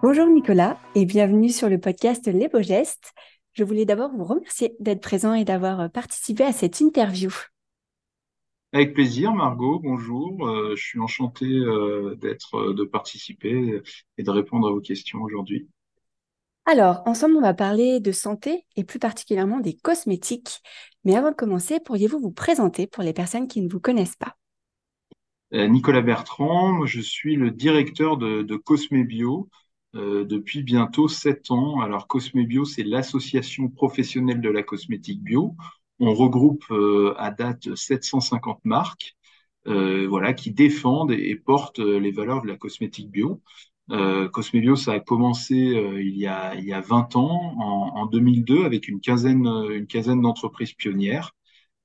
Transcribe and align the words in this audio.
Bonjour 0.00 0.28
Nicolas 0.28 0.78
et 0.94 1.04
bienvenue 1.04 1.48
sur 1.48 1.68
le 1.68 1.80
podcast 1.80 2.28
Les 2.28 2.46
Beaux 2.46 2.62
Gestes. 2.62 3.14
Je 3.54 3.64
voulais 3.64 3.84
d'abord 3.84 4.12
vous 4.12 4.22
remercier 4.22 4.76
d'être 4.78 5.00
présent 5.00 5.34
et 5.34 5.44
d'avoir 5.44 5.90
participé 5.90 6.44
à 6.44 6.52
cette 6.52 6.78
interview. 6.78 7.32
Avec 8.72 8.94
plaisir, 8.94 9.32
Margot. 9.32 9.80
Bonjour. 9.80 10.46
Euh, 10.46 10.76
je 10.76 10.84
suis 10.84 11.00
enchanté 11.00 11.46
euh, 11.46 12.14
d'être, 12.14 12.54
euh, 12.54 12.74
de 12.74 12.84
participer 12.84 13.82
et 14.16 14.22
de 14.22 14.30
répondre 14.30 14.68
à 14.68 14.70
vos 14.70 14.80
questions 14.80 15.20
aujourd'hui. 15.20 15.68
Alors, 16.64 17.02
ensemble, 17.04 17.34
on 17.34 17.40
va 17.40 17.54
parler 17.54 17.98
de 17.98 18.12
santé 18.12 18.66
et 18.76 18.84
plus 18.84 19.00
particulièrement 19.00 19.58
des 19.58 19.74
cosmétiques. 19.74 20.60
Mais 21.02 21.16
avant 21.16 21.30
de 21.30 21.36
commencer, 21.36 21.80
pourriez-vous 21.80 22.20
vous 22.20 22.30
présenter 22.30 22.86
pour 22.86 23.02
les 23.02 23.12
personnes 23.12 23.48
qui 23.48 23.62
ne 23.62 23.68
vous 23.68 23.80
connaissent 23.80 24.16
pas? 24.16 24.36
Nicolas 25.50 26.02
Bertrand, 26.02 26.86
je 26.86 27.00
suis 27.00 27.34
le 27.34 27.50
directeur 27.50 28.16
de, 28.16 28.42
de 28.42 28.56
Cosmébio. 28.56 29.48
Euh, 29.94 30.24
depuis 30.24 30.62
bientôt 30.62 31.08
sept 31.08 31.50
ans. 31.50 31.80
Alors 31.80 32.06
Cosmebio, 32.06 32.64
c'est 32.64 32.82
l'association 32.82 33.68
professionnelle 33.68 34.40
de 34.40 34.50
la 34.50 34.62
cosmétique 34.62 35.22
bio. 35.22 35.56
On 35.98 36.14
regroupe 36.14 36.64
euh, 36.70 37.14
à 37.18 37.30
date 37.30 37.74
750 37.74 38.60
marques, 38.64 39.16
euh, 39.66 40.06
voilà, 40.08 40.34
qui 40.34 40.50
défendent 40.52 41.12
et, 41.12 41.36
portent 41.36 41.78
les 41.80 42.10
valeurs 42.12 42.42
de 42.42 42.48
la 42.48 42.56
cosmétique 42.56 43.10
bio. 43.10 43.42
Euh, 43.90 44.28
Cosmebio, 44.28 44.76
ça 44.76 44.92
a 44.92 45.00
commencé 45.00 45.56
il, 45.56 46.16
y 46.18 46.26
a, 46.26 46.54
il 46.54 46.64
y 46.64 46.72
a 46.74 46.80
20 46.80 47.16
ans, 47.16 47.54
en, 47.58 47.92
en 47.96 48.06
2002, 48.06 48.64
avec 48.64 48.88
une 48.88 49.00
quinzaine, 49.00 49.46
une 49.46 49.86
quinzaine 49.86 50.20
d'entreprises 50.20 50.74
pionnières. 50.74 51.34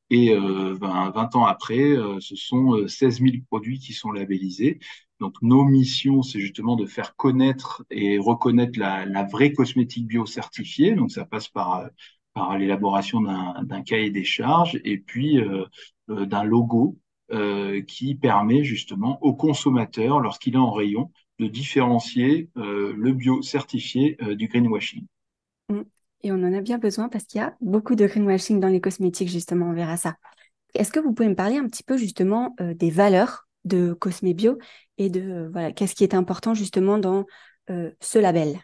Et 0.09 0.33
euh, 0.33 0.75
20, 0.79 1.35
ans 1.35 1.45
après, 1.45 1.95
ce 2.19 2.35
sont 2.35 2.87
16 2.87 3.19
000 3.21 3.37
produits 3.49 3.79
qui 3.79 3.93
sont 3.93 4.11
labellisés. 4.11 4.79
Donc 5.19 5.35
nos 5.41 5.63
missions, 5.63 6.21
c'est 6.21 6.39
justement 6.39 6.75
de 6.75 6.85
faire 6.85 7.15
connaître 7.15 7.83
et 7.89 8.17
reconnaître 8.19 8.77
la, 8.79 9.23
vraie 9.23 9.53
cosmétique 9.53 10.07
bio 10.07 10.25
certifiée. 10.25 10.95
Donc 10.95 11.11
ça 11.11 11.25
passe 11.25 11.47
par, 11.47 11.89
par 12.33 12.57
l'élaboration 12.57 13.21
d'un 13.21 13.81
cahier 13.83 14.11
des 14.11 14.23
charges 14.23 14.79
et 14.83 14.97
puis 14.97 15.39
euh, 15.39 15.65
euh, 16.09 16.25
d'un 16.25 16.43
logo 16.43 16.97
euh, 17.31 17.81
qui 17.81 18.15
permet 18.15 18.63
justement 18.63 19.17
au 19.23 19.33
consommateur, 19.33 20.19
lorsqu'il 20.19 20.53
est 20.55 20.57
en 20.57 20.71
rayon, 20.71 21.09
de 21.39 21.47
différencier 21.47 22.49
euh, 22.57 22.93
le 22.95 23.13
bio 23.13 23.41
certifié 23.41 24.17
euh, 24.21 24.35
du 24.35 24.47
greenwashing. 24.47 25.07
Et 26.23 26.31
on 26.31 26.35
en 26.35 26.53
a 26.53 26.61
bien 26.61 26.77
besoin 26.77 27.09
parce 27.09 27.25
qu'il 27.25 27.39
y 27.39 27.43
a 27.43 27.55
beaucoup 27.59 27.95
de 27.95 28.07
greenwashing 28.07 28.59
dans 28.59 28.69
les 28.69 28.79
cosmétiques, 28.79 29.29
justement, 29.29 29.67
on 29.67 29.73
verra 29.73 29.97
ça. 29.97 30.15
Est-ce 30.73 30.91
que 30.91 30.99
vous 30.99 31.13
pouvez 31.13 31.29
me 31.29 31.35
parler 31.35 31.57
un 31.57 31.67
petit 31.67 31.83
peu 31.83 31.97
justement 31.97 32.55
euh, 32.61 32.73
des 32.73 32.89
valeurs 32.89 33.47
de 33.65 33.93
Cosme 33.93 34.33
Bio 34.33 34.57
et 34.97 35.09
de 35.09 35.51
euh, 35.55 35.71
qu'est-ce 35.75 35.95
qui 35.95 36.03
est 36.03 36.15
important 36.15 36.53
justement 36.53 36.97
dans 36.97 37.25
euh, 37.69 37.91
ce 37.99 38.19
label? 38.19 38.59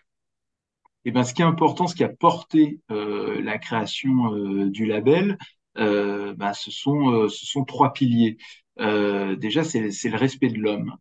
Eh 1.06 1.12
ben, 1.12 1.24
ce 1.24 1.34
qui 1.34 1.42
est 1.42 1.46
important, 1.46 1.88
ce 1.88 1.96
qui 1.96 2.04
a 2.04 2.10
porté 2.10 2.82
la 2.90 3.58
création 3.58 4.36
du 4.66 4.86
label, 4.86 5.38
ben, 5.76 6.54
ce 6.54 6.72
sont 6.72 7.64
trois 7.66 7.94
piliers. 7.94 8.38
Déjà, 8.80 9.64
c'est 9.64 10.10
le 10.10 10.18
respect 10.18 10.50
de 10.50 10.60
l'homme. 10.60 10.96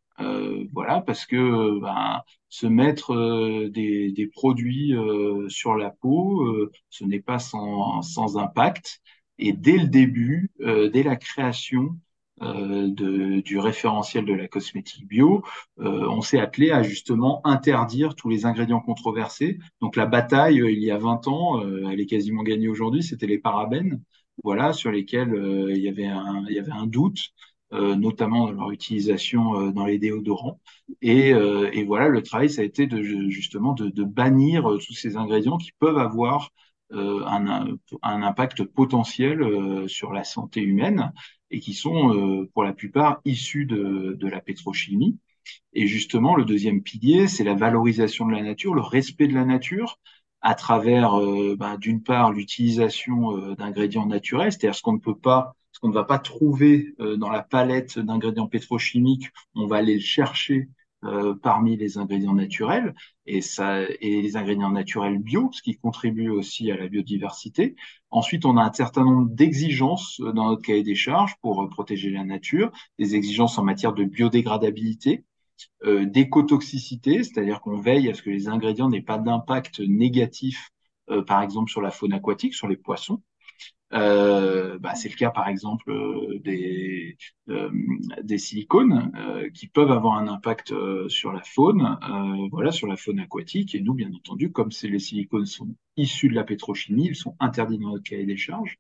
voilà, 0.72 1.00
parce 1.00 1.26
que 1.26 1.80
ben, 1.80 2.22
se 2.48 2.66
mettre 2.66 3.68
des, 3.70 4.12
des, 4.12 4.26
produits 4.26 4.94
sur 5.48 5.74
la 5.76 5.90
peau, 5.90 6.70
ce 6.90 7.04
n'est 7.04 7.20
pas 7.20 7.38
sans, 7.38 8.02
sans 8.02 8.36
impact. 8.38 9.00
Et 9.38 9.52
dès 9.52 9.78
le 9.78 9.86
début, 9.88 10.50
dès 10.58 11.02
la 11.02 11.16
création, 11.16 11.96
euh, 12.42 12.88
de, 12.88 13.40
du 13.40 13.58
référentiel 13.58 14.24
de 14.24 14.32
la 14.32 14.46
cosmétique 14.46 15.08
bio, 15.08 15.42
euh, 15.80 16.06
on 16.08 16.20
s'est 16.20 16.38
attelé 16.38 16.70
à 16.70 16.84
justement 16.84 17.40
interdire 17.44 18.14
tous 18.14 18.28
les 18.28 18.46
ingrédients 18.46 18.78
controversés. 18.80 19.58
Donc 19.80 19.96
la 19.96 20.06
bataille, 20.06 20.60
euh, 20.60 20.70
il 20.70 20.78
y 20.78 20.92
a 20.92 20.98
20 20.98 21.26
ans, 21.26 21.60
elle 21.90 21.98
est 22.00 22.06
quasiment 22.06 22.44
gagnée 22.44 22.68
aujourd'hui, 22.68 23.02
c'était 23.02 23.26
les 23.26 23.38
parabènes, 23.38 24.00
voilà, 24.44 24.72
sur 24.72 24.92
lesquels 24.92 25.34
il, 25.70 25.78
y 25.78 25.88
avait 25.88 26.06
un, 26.06 26.44
il 26.48 26.54
y 26.54 26.60
avait 26.60 26.70
un 26.70 26.86
doute. 26.86 27.18
Euh, 27.74 27.96
notamment 27.96 28.46
dans 28.46 28.52
leur 28.52 28.70
utilisation 28.70 29.60
euh, 29.60 29.72
dans 29.72 29.84
les 29.84 29.98
déodorants. 29.98 30.58
Et, 31.02 31.34
euh, 31.34 31.68
et, 31.74 31.84
voilà, 31.84 32.08
le 32.08 32.22
travail, 32.22 32.48
ça 32.48 32.62
a 32.62 32.64
été 32.64 32.88
justement 33.28 33.74
de, 33.74 34.04
bannir 34.04 34.62
tous 34.86 34.94
ces 34.94 35.18
ingrédients 35.18 35.58
qui 35.58 35.72
peuvent 35.78 35.98
avoir 35.98 36.50
un, 36.90 37.76
impact 38.02 38.64
potentiel 38.64 39.86
sur 39.86 40.14
la 40.14 40.24
santé 40.24 40.62
humaine 40.62 41.12
et 41.50 41.60
qui 41.60 41.74
sont 41.74 42.48
pour 42.54 42.64
la 42.64 42.72
plupart 42.72 43.20
issus 43.26 43.66
de, 43.66 44.16
la 44.26 44.40
pétrochimie. 44.40 45.18
Et 45.74 45.86
justement, 45.86 46.36
le 46.36 46.46
deuxième 46.46 46.82
pilier, 46.82 47.28
c'est 47.28 47.44
la 47.44 47.54
valorisation 47.54 48.24
de 48.24 48.32
la 48.32 48.42
nature, 48.42 48.74
le 48.74 48.80
respect 48.80 49.28
de 49.28 49.34
la 49.34 49.44
nature 49.44 49.98
à 50.40 50.54
travers, 50.54 51.12
ben, 51.58 51.76
d'une 51.76 52.02
part, 52.02 52.32
l'utilisation 52.32 53.54
d'ingrédients 53.56 54.06
naturels, 54.06 54.52
c'est-à-dire 54.52 54.74
ce 54.74 54.80
qu'on 54.82 54.94
ne 54.94 55.00
peut 55.00 55.18
pas, 55.18 55.54
ce 55.78 55.80
qu'on 55.80 55.90
ne 55.90 55.94
va 55.94 56.02
pas 56.02 56.18
trouver 56.18 56.96
euh, 56.98 57.16
dans 57.16 57.30
la 57.30 57.44
palette 57.44 58.00
d'ingrédients 58.00 58.48
pétrochimiques, 58.48 59.28
on 59.54 59.68
va 59.68 59.76
aller 59.76 59.94
le 59.94 60.00
chercher 60.00 60.68
euh, 61.04 61.36
parmi 61.40 61.76
les 61.76 61.96
ingrédients 61.96 62.34
naturels 62.34 62.92
et, 63.24 63.40
les 64.00 64.36
ingrédients 64.36 64.70
naturels 64.70 65.20
bio, 65.20 65.48
ce 65.52 65.62
qui 65.62 65.76
contribue 65.76 66.28
aussi 66.28 66.72
à 66.72 66.76
la 66.76 66.88
biodiversité. 66.88 67.76
Ensuite, 68.10 68.44
on 68.44 68.56
a 68.56 68.64
un 68.64 68.72
certain 68.72 69.04
nombre 69.04 69.28
d'exigences 69.30 70.18
euh, 70.20 70.32
dans 70.32 70.48
notre 70.48 70.62
cahier 70.62 70.82
des 70.82 70.96
charges 70.96 71.36
pour 71.40 71.68
protéger 71.70 72.10
la 72.10 72.24
nature, 72.24 72.72
des 72.98 73.14
exigences 73.14 73.56
en 73.58 73.62
matière 73.62 73.92
de 73.92 74.02
biodégradabilité, 74.02 75.24
euh, 75.84 76.04
d'écotoxicité, 76.04 77.22
c'est-à-dire 77.22 77.60
qu'on 77.60 77.78
veille 77.78 78.10
à 78.10 78.14
ce 78.14 78.22
que 78.22 78.30
les 78.30 78.48
ingrédients 78.48 78.88
n'aient 78.88 79.00
pas 79.00 79.18
d'impact 79.18 79.78
négatif, 79.78 80.70
par 81.26 81.42
exemple 81.42 81.70
sur 81.70 81.80
la 81.80 81.90
faune 81.90 82.12
aquatique, 82.12 82.54
sur 82.54 82.68
les 82.68 82.76
poissons. 82.76 83.22
Euh, 83.94 84.78
bah, 84.78 84.94
c'est 84.94 85.08
le 85.08 85.14
cas 85.14 85.30
par 85.30 85.48
exemple 85.48 85.90
euh, 85.90 86.38
des, 86.40 87.16
euh, 87.48 87.70
des 88.22 88.36
silicones 88.36 89.10
qui 89.54 89.66
peuvent 89.66 89.90
avoir 89.90 90.16
un 90.16 90.28
impact 90.28 90.74
sur 91.08 91.32
la 91.32 91.42
faune, 91.42 91.98
voilà, 92.50 92.70
sur 92.70 92.86
la 92.86 92.96
faune 92.96 93.20
aquatique. 93.20 93.74
Et 93.74 93.80
nous, 93.80 93.94
bien 93.94 94.12
entendu, 94.14 94.52
comme 94.52 94.70
les 94.82 94.98
silicones 94.98 95.46
sont 95.46 95.74
issus 95.96 96.28
de 96.28 96.34
la 96.34 96.44
pétrochimie, 96.44 97.06
ils 97.06 97.16
sont 97.16 97.36
interdits 97.40 97.78
dans 97.78 97.90
notre 97.90 98.04
cahier 98.04 98.26
des 98.26 98.36
charges. 98.36 98.78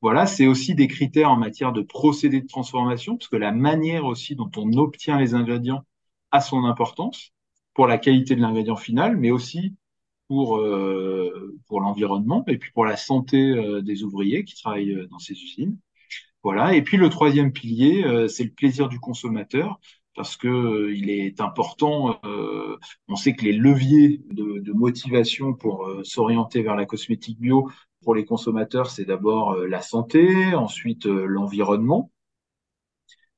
Voilà, 0.00 0.26
c'est 0.26 0.46
aussi 0.46 0.74
des 0.76 0.86
critères 0.86 1.30
en 1.30 1.36
matière 1.36 1.72
de 1.72 1.82
procédé 1.82 2.40
de 2.40 2.46
transformation, 2.46 3.16
parce 3.16 3.28
que 3.28 3.36
la 3.36 3.50
manière 3.52 4.04
aussi 4.04 4.36
dont 4.36 4.50
on 4.56 4.72
obtient 4.74 5.18
les 5.18 5.34
ingrédients 5.34 5.84
a 6.30 6.40
son 6.40 6.64
importance 6.64 7.32
pour 7.74 7.86
la 7.88 7.98
qualité 7.98 8.36
de 8.36 8.40
l'ingrédient 8.40 8.76
final, 8.76 9.16
mais 9.16 9.32
aussi 9.32 9.74
pour, 10.28 10.58
euh, 10.58 11.56
pour 11.66 11.80
l'environnement 11.80 12.44
et 12.46 12.58
puis 12.58 12.70
pour 12.72 12.84
la 12.84 12.96
santé 12.96 13.38
euh, 13.38 13.82
des 13.82 14.04
ouvriers 14.04 14.44
qui 14.44 14.54
travaillent 14.54 14.94
euh, 14.94 15.06
dans 15.08 15.18
ces 15.18 15.32
usines. 15.32 15.78
Voilà. 16.42 16.74
Et 16.74 16.82
puis 16.82 16.96
le 16.96 17.08
troisième 17.08 17.52
pilier, 17.52 18.04
c'est 18.28 18.44
le 18.44 18.52
plaisir 18.52 18.88
du 18.88 19.00
consommateur 19.00 19.80
parce 20.14 20.36
que 20.36 20.92
il 20.94 21.10
est 21.10 21.40
important. 21.40 22.20
on 23.08 23.16
sait 23.16 23.34
que 23.34 23.44
les 23.44 23.52
leviers 23.52 24.22
de, 24.30 24.60
de 24.60 24.72
motivation 24.72 25.52
pour 25.52 25.90
s'orienter 26.04 26.62
vers 26.62 26.76
la 26.76 26.86
cosmétique 26.86 27.40
bio 27.40 27.68
pour 28.02 28.14
les 28.14 28.24
consommateurs, 28.24 28.88
c'est 28.88 29.04
d'abord 29.04 29.56
la 29.56 29.82
santé, 29.82 30.54
ensuite 30.54 31.06
l'environnement, 31.06 32.12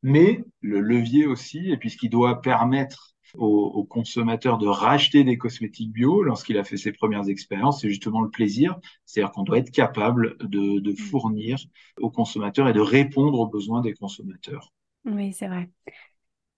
mais 0.03 0.45
le 0.61 0.81
levier 0.81 1.27
aussi, 1.27 1.71
et 1.71 1.79
puis 1.79 1.91
ce 1.91 1.97
qui 1.97 2.11
doit 2.11 2.43
permettre 2.43 3.10
au, 3.37 3.85
consommateur 3.85 4.59
de 4.59 4.67
racheter 4.67 5.25
des 5.25 5.39
cosmétiques 5.39 5.93
bio 5.93 6.23
lorsqu'il 6.23 6.59
a 6.59 6.65
fait 6.65 6.77
ses 6.77 6.93
premières 6.93 7.29
expériences, 7.29 7.81
c'est 7.81 7.89
justement 7.89 8.21
le 8.21 8.31
plaisir. 8.31 8.79
C'est-à-dire 9.05 9.33
qu'on 9.33 9.43
doit 9.43 9.59
être 9.59 9.71
capable 9.71 10.37
de, 10.41 10.79
de, 10.79 10.93
mm. 10.93 10.97
fournir 10.97 11.59
aux 11.99 12.11
consommateurs 12.11 12.69
et 12.69 12.73
de 12.73 12.81
répondre 12.81 13.39
aux 13.39 13.49
besoins 13.49 13.81
des 13.81 13.95
consommateurs. 13.95 14.73
Oui, 15.05 15.33
c'est 15.33 15.49
vrai. 15.49 15.71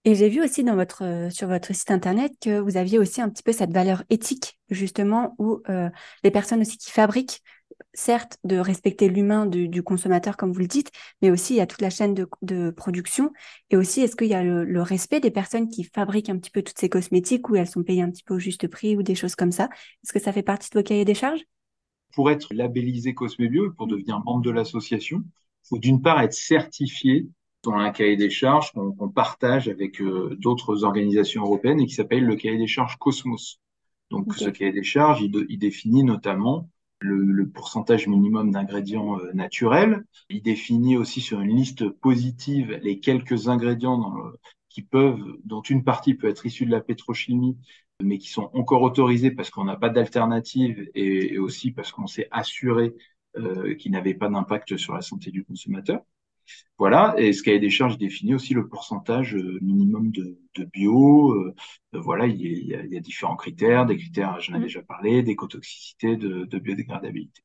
Et 0.05 0.17
j'ai 0.17 0.29
vu 0.29 0.43
aussi 0.43 0.65
dans 0.65 0.75
votre, 0.75 1.05
euh, 1.05 1.31
sur 1.31 1.47
votre 1.47 1.73
site 1.75 1.93
internet 1.93 2.33
que 2.41 2.59
vous 2.59 2.77
aviez 2.77 2.99
aussi 2.99 3.21
un 3.21 3.29
petit 3.29 3.45
peu 3.45 3.53
cette 3.53 3.73
valeur 3.73 4.03
éthique, 4.11 4.59
justement, 4.69 5.37
où 5.39 5.61
euh, 5.69 5.91
les 6.25 6.33
personnes 6.33 6.61
aussi 6.61 6.77
qui 6.77 6.91
fabriquent 6.91 7.41
certes, 7.95 8.39
de 8.45 8.57
respecter 8.57 9.09
l'humain 9.09 9.47
du, 9.47 9.83
consommateur, 9.83 10.37
comme 10.37 10.53
vous 10.53 10.61
le 10.61 10.67
dites, 10.67 10.91
mais 11.21 11.31
aussi 11.31 11.55
il 11.55 11.57
y 11.57 11.61
a 11.61 11.67
toute 11.67 11.81
la 11.81 11.91
chaîne 11.91 12.15
de, 12.15 12.71
production. 12.71 13.33
Et 13.71 13.77
aussi, 13.77 14.01
est-ce 14.01 14.17
qu'il 14.17 14.29
y 14.29 14.35
a 14.35 14.43
le, 14.43 14.83
respect 14.83 15.21
des 15.21 15.31
personnes 15.31 15.69
qui 15.69 15.85
fabriquent 15.85 16.31
un 16.31 16.39
petit 16.39 16.51
peu 16.51 16.63
toutes 16.63 16.79
ces 16.79 16.89
cosmétiques 16.89 17.49
ou 17.49 17.57
elles 17.57 17.69
sont 17.69 17.83
payées 17.83 18.03
un 18.03 18.11
petit 18.11 18.23
peu 18.23 18.35
au 18.35 18.39
juste 18.39 18.67
prix 18.69 18.97
ou 18.97 19.03
des 19.03 19.15
choses 19.15 19.35
comme 19.35 19.53
ça? 19.53 19.69
Est-ce 20.03 20.13
que 20.13 20.21
ça 20.21 20.33
fait 20.33 20.43
partie 20.43 20.71
de 20.71 20.79
vos 20.79 20.83
cahiers 20.83 21.05
des 21.05 21.15
charges? 21.15 21.45
Pour 22.15 22.31
être 22.31 22.53
labellisé 22.53 23.15
Cosmebio 23.15 23.67
et 23.67 23.75
pour 23.75 23.87
devenir 23.87 24.21
membre 24.25 24.43
de 24.43 24.51
l'association, 24.51 25.23
il 25.25 25.69
faut 25.69 25.79
d'une 25.79 26.03
part 26.03 26.21
être 26.21 26.35
certifié 26.35 27.29
dans 27.63 27.75
un 27.75 27.91
cahier 27.91 28.17
des 28.17 28.31
charges 28.31 28.73
qu'on 28.73 29.09
partage 29.09 29.69
avec 29.69 30.01
euh, 30.01 30.37
d'autres 30.41 30.85
organisations 30.85 31.43
européennes 31.43 31.81
et 31.81 31.87
qui 31.87 31.95
s'appelle 31.95 32.25
le 32.25 32.37
cahier 32.37 32.59
des 32.59 32.67
charges 32.67 32.97
Cosmos. 32.97 33.61
Donc, 34.11 34.35
ce 34.35 34.51
cahier 34.51 34.73
des 34.73 34.83
charges, 34.83 35.23
il 35.23 35.59
définit 35.59 36.05
notamment 36.05 36.69
le, 37.03 37.49
pourcentage 37.49 38.07
minimum 38.07 38.51
d'ingrédients 38.51 39.19
euh, 39.19 39.33
naturels. 39.33 40.05
Il 40.31 40.43
définit 40.43 40.97
aussi 40.97 41.21
sur 41.21 41.41
une 41.41 41.57
liste 41.57 41.89
positive 41.89 42.79
les 42.83 43.01
quelques 43.01 43.49
ingrédients 43.49 44.15
qui 44.69 44.83
peuvent, 44.83 45.21
dont 45.45 45.63
une 45.63 45.85
partie 45.85 46.15
peut 46.15 46.29
être 46.29 46.47
issue 46.47 46.67
de 46.67 46.71
la 46.71 46.81
pétrochimie, 46.81 47.59
mais 48.03 48.19
qui 48.19 48.29
sont 48.29 48.51
encore 48.55 48.83
autorisés 48.83 49.31
parce 49.31 49.51
qu'on 49.51 49.65
n'a 49.65 49.77
pas 49.77 49.91
d'alternative 49.91 50.91
et, 50.95 51.39
aussi 51.39 51.73
parce 51.73 51.93
qu'on 51.93 52.07
s'est 52.07 52.29
assuré 52.31 52.95
euh, 53.37 53.75
qu'ils 53.75 53.93
n'avaient 53.93 54.15
pas 54.15 54.29
d'impact 54.29 54.77
sur 54.77 54.95
la 54.95 55.03
santé 55.03 55.31
du 55.31 55.45
consommateur. 55.45 56.01
Voilà, 56.79 57.15
et 57.17 57.33
ce 57.33 57.43
cahier 57.43 57.61
des 57.61 57.71
charges 57.71 57.97
définit 57.97 58.35
aussi 58.35 58.55
le 58.55 58.67
pourcentage 58.67 59.37
euh, 59.37 59.59
minimum 59.63 60.11
de, 60.11 60.37
bio. 60.73 61.33
Euh, 61.33 61.55
voilà, 61.93 62.27
il 62.27 62.67
y, 62.67 62.75
a, 62.75 63.01
différents 63.01 63.37
critères, 63.37 63.87
des 63.87 63.97
critères, 63.97 64.41
j'en 64.41 64.55
ai 64.55 64.59
mmh. 64.59 64.63
déjà 64.63 64.83
parlé, 64.83 65.23
d'écotoxicité, 65.23 66.17
de, 66.17 66.45
de 66.45 66.59
biodégradabilité. 66.59 67.43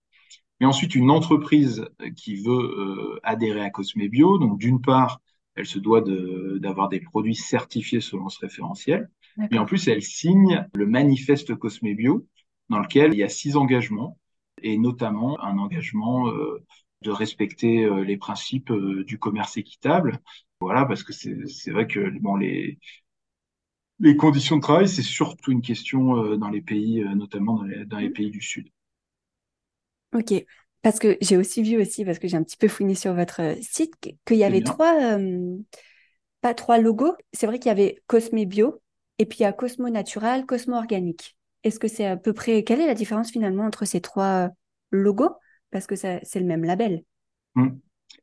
Mais 0.59 0.65
ensuite, 0.65 0.95
une 0.95 1.11
entreprise 1.11 1.85
qui 2.15 2.38
veut 2.38 2.51
euh, 2.51 3.19
adhérer 3.23 3.61
à 3.61 3.69
Cosmebio, 3.69 4.39
donc 4.39 4.57
d'une 4.57 4.81
part, 4.81 5.21
elle 5.55 5.67
se 5.67 5.77
doit 5.79 6.01
d'avoir 6.01 6.89
des 6.89 7.00
produits 7.00 7.35
certifiés 7.35 8.01
selon 8.01 8.29
ce 8.29 8.39
référentiel, 8.39 9.09
mais 9.51 9.59
en 9.59 9.65
plus, 9.65 9.88
elle 9.88 10.01
signe 10.01 10.67
le 10.73 10.88
manifeste 10.88 11.55
Cosmebio, 11.55 12.27
dans 12.69 12.79
lequel 12.79 13.13
il 13.13 13.19
y 13.19 13.23
a 13.23 13.29
six 13.29 13.55
engagements, 13.55 14.17
et 14.63 14.77
notamment 14.79 15.39
un 15.43 15.57
engagement 15.59 16.31
de 17.01 17.11
respecter 17.11 17.85
euh, 17.85 18.03
les 18.03 18.17
principes 18.17 18.71
euh, 18.71 19.03
du 19.03 19.19
commerce 19.19 19.57
équitable. 19.57 20.19
Voilà, 20.59 20.85
parce 20.85 21.03
que 21.03 21.13
c'est 21.13 21.71
vrai 21.71 21.85
que 21.85 22.09
bon, 22.19 22.35
les, 22.35 22.79
les 23.99 24.15
conditions 24.15 24.55
de 24.55 24.61
travail, 24.61 24.89
c'est 24.89 25.03
surtout 25.03 25.51
une 25.51 25.61
question 25.61 26.17
euh, 26.17 26.38
dans 26.38 26.49
les 26.49 26.61
pays, 26.61 27.03
notamment 27.15 27.57
dans 27.57 27.63
les, 27.63 27.85
dans 27.85 27.97
les 27.97 28.09
mmh. 28.09 28.13
pays 28.13 28.31
du 28.31 28.41
Sud. 28.41 28.67
Ok, 30.15 30.33
parce 30.81 30.97
que 30.97 31.17
j'ai 31.21 31.38
aussi 31.38 31.61
vu 31.61 31.79
aussi, 31.79 32.05
parce 32.05 32.17
que 32.17 32.27
j'ai 32.27 32.38
un 32.38 32.44
petit 32.44 32.57
peu 32.57 32.67
fouiné 32.67 32.95
sur 32.95 33.13
votre 33.13 33.41
site, 33.61 33.93
qu'il 34.25 34.38
y 34.38 34.43
avait 34.43 34.61
trois, 34.61 35.17
pas 36.41 36.53
trois 36.53 36.79
logos. 36.79 37.13
C'est 37.33 37.45
vrai 37.45 37.59
qu'il 37.59 37.67
y 37.67 37.71
avait 37.71 38.01
Cosme 38.07 38.45
Bio, 38.45 38.81
et 39.19 39.25
puis 39.25 39.39
il 39.39 39.43
y 39.43 39.45
a 39.45 39.53
Cosmo 39.53 39.89
Natural, 39.89 40.45
Cosmo 40.45 40.77
Organique. 40.77 41.38
Est-ce 41.63 41.77
que 41.77 41.89
c'est 41.89 42.05
à 42.05 42.15
peu 42.15 42.33
près, 42.33 42.63
quelle 42.63 42.79
est 42.79 42.88
la 42.88 42.93
différence 42.93 43.31
finalement 43.31 43.65
entre 43.65 43.85
ces 43.85 44.00
trois 44.00 44.50
logos? 44.89 45.35
Parce 45.71 45.87
que 45.87 45.95
c'est 45.95 46.21
le 46.35 46.45
même 46.45 46.63
label. 46.63 47.03
Hmm. 47.55 47.77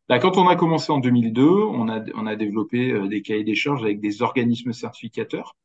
Bah, 0.09 0.19
quand 0.19 0.37
on 0.37 0.49
a 0.49 0.57
commencé 0.57 0.93
en 0.93 0.99
2002, 0.99 1.43
on 1.43 1.89
a, 1.89 2.05
on 2.15 2.27
a 2.27 2.37
développé 2.37 2.91
euh, 2.91 3.09
des 3.09 3.23
cahiers 3.23 3.45
des 3.45 3.55
charges 3.55 3.83
avec 3.83 4.01
des 4.01 4.23
organismes 4.23 4.73
certificateurs. 4.73 5.57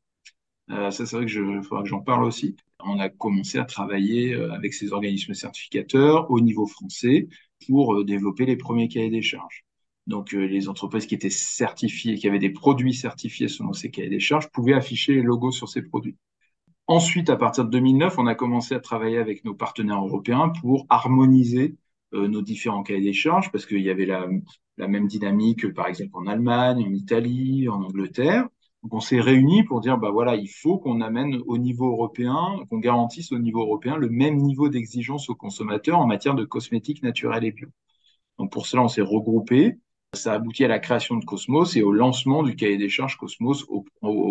Euh, 0.70 0.90
ça, 0.90 1.04
c'est 1.04 1.16
vrai 1.16 1.26
que 1.26 1.30
je 1.30 1.62
faudra 1.62 1.82
que 1.82 1.88
j'en 1.88 2.00
parle 2.00 2.24
aussi. 2.24 2.56
On 2.80 2.98
a 2.98 3.08
commencé 3.08 3.58
à 3.58 3.64
travailler 3.64 4.34
euh, 4.34 4.52
avec 4.52 4.72
ces 4.72 4.92
organismes 4.92 5.34
certificateurs 5.34 6.30
au 6.30 6.40
niveau 6.40 6.66
français 6.66 7.28
pour 7.66 8.04
développer 8.04 8.46
les 8.46 8.56
premiers 8.56 8.88
cahiers 8.88 9.10
des 9.10 9.22
charges. 9.22 9.64
Donc, 10.06 10.32
les 10.32 10.68
entreprises 10.68 11.06
qui 11.06 11.14
étaient 11.14 11.28
certifiées, 11.30 12.16
qui 12.16 12.26
avaient 12.26 12.38
des 12.38 12.50
produits 12.50 12.94
certifiés 12.94 13.48
selon 13.48 13.74
ces 13.74 13.90
cahiers 13.90 14.08
des 14.08 14.20
charges, 14.20 14.48
pouvaient 14.50 14.72
afficher 14.72 15.14
les 15.14 15.22
logos 15.22 15.52
sur 15.52 15.68
ces 15.68 15.82
produits. 15.82 16.16
Ensuite, 16.90 17.30
à 17.30 17.36
partir 17.36 17.64
de 17.66 17.70
2009, 17.70 18.18
on 18.18 18.26
a 18.26 18.34
commencé 18.34 18.74
à 18.74 18.80
travailler 18.80 19.18
avec 19.18 19.44
nos 19.44 19.54
partenaires 19.54 20.04
européens 20.04 20.48
pour 20.60 20.86
harmoniser 20.90 21.76
euh, 22.14 22.26
nos 22.26 22.42
différents 22.42 22.82
cahiers 22.82 23.00
des 23.00 23.12
charges, 23.12 23.52
parce 23.52 23.64
qu'il 23.64 23.80
y 23.80 23.90
avait 23.90 24.06
la, 24.06 24.26
même 24.76 25.06
dynamique, 25.06 25.72
par 25.72 25.86
exemple, 25.86 26.10
en 26.14 26.26
Allemagne, 26.26 26.84
en 26.84 26.92
Italie, 26.92 27.68
en 27.68 27.80
Angleterre. 27.80 28.48
Donc, 28.82 28.92
on 28.92 28.98
s'est 28.98 29.20
réunis 29.20 29.62
pour 29.62 29.80
dire, 29.80 29.98
bah 29.98 30.10
voilà, 30.10 30.34
il 30.34 30.48
faut 30.48 30.78
qu'on 30.78 31.00
amène 31.00 31.40
au 31.46 31.58
niveau 31.58 31.92
européen, 31.92 32.58
qu'on 32.68 32.80
garantisse 32.80 33.30
au 33.30 33.38
niveau 33.38 33.60
européen 33.60 33.96
le 33.96 34.08
même 34.08 34.38
niveau 34.38 34.68
d'exigence 34.68 35.30
aux 35.30 35.36
consommateurs 35.36 36.00
en 36.00 36.08
matière 36.08 36.34
de 36.34 36.44
cosmétiques 36.44 37.04
naturels 37.04 37.44
et 37.44 37.52
bio. 37.52 37.68
Donc, 38.38 38.50
pour 38.50 38.66
cela, 38.66 38.82
on 38.82 38.88
s'est 38.88 39.00
regroupé. 39.00 39.78
Ça 40.14 40.32
a 40.32 40.34
abouti 40.34 40.64
à 40.64 40.68
la 40.68 40.80
création 40.80 41.14
de 41.18 41.24
Cosmos 41.24 41.76
et 41.76 41.82
au 41.82 41.92
lancement 41.92 42.42
du 42.42 42.56
cahier 42.56 42.78
des 42.78 42.88
charges 42.88 43.16
Cosmos 43.16 43.64
au 43.68 43.84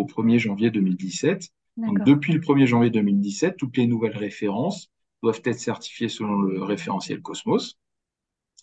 1er 0.04 0.38
janvier 0.38 0.70
2017 0.70 1.50
depuis 1.76 2.32
le 2.32 2.40
1er 2.40 2.66
janvier 2.66 2.90
2017, 2.90 3.56
toutes 3.56 3.76
les 3.76 3.86
nouvelles 3.86 4.16
références 4.16 4.90
doivent 5.22 5.42
être 5.44 5.58
certifiées 5.58 6.08
selon 6.08 6.40
le 6.40 6.62
référentiel 6.62 7.20
Cosmos, 7.20 7.78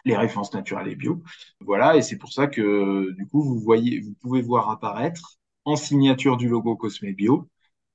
les 0.06 0.16
références 0.16 0.54
naturelles 0.54 0.90
et 0.90 0.96
bio. 0.96 1.22
Voilà, 1.60 1.98
et 1.98 2.02
c'est 2.02 2.18
pour 2.18 2.32
ça 2.32 2.48
que 2.48 3.12
du 3.14 3.28
coup, 3.28 3.42
vous 3.42 3.60
voyez, 3.60 4.00
vous 4.00 4.14
pouvez 4.22 4.42
voir 4.42 4.70
apparaître 4.70 5.38
en 5.66 5.76
signature 5.76 6.38
du 6.38 6.48
logo 6.48 6.76
Cosme 6.76 7.12
Bio 7.12 7.48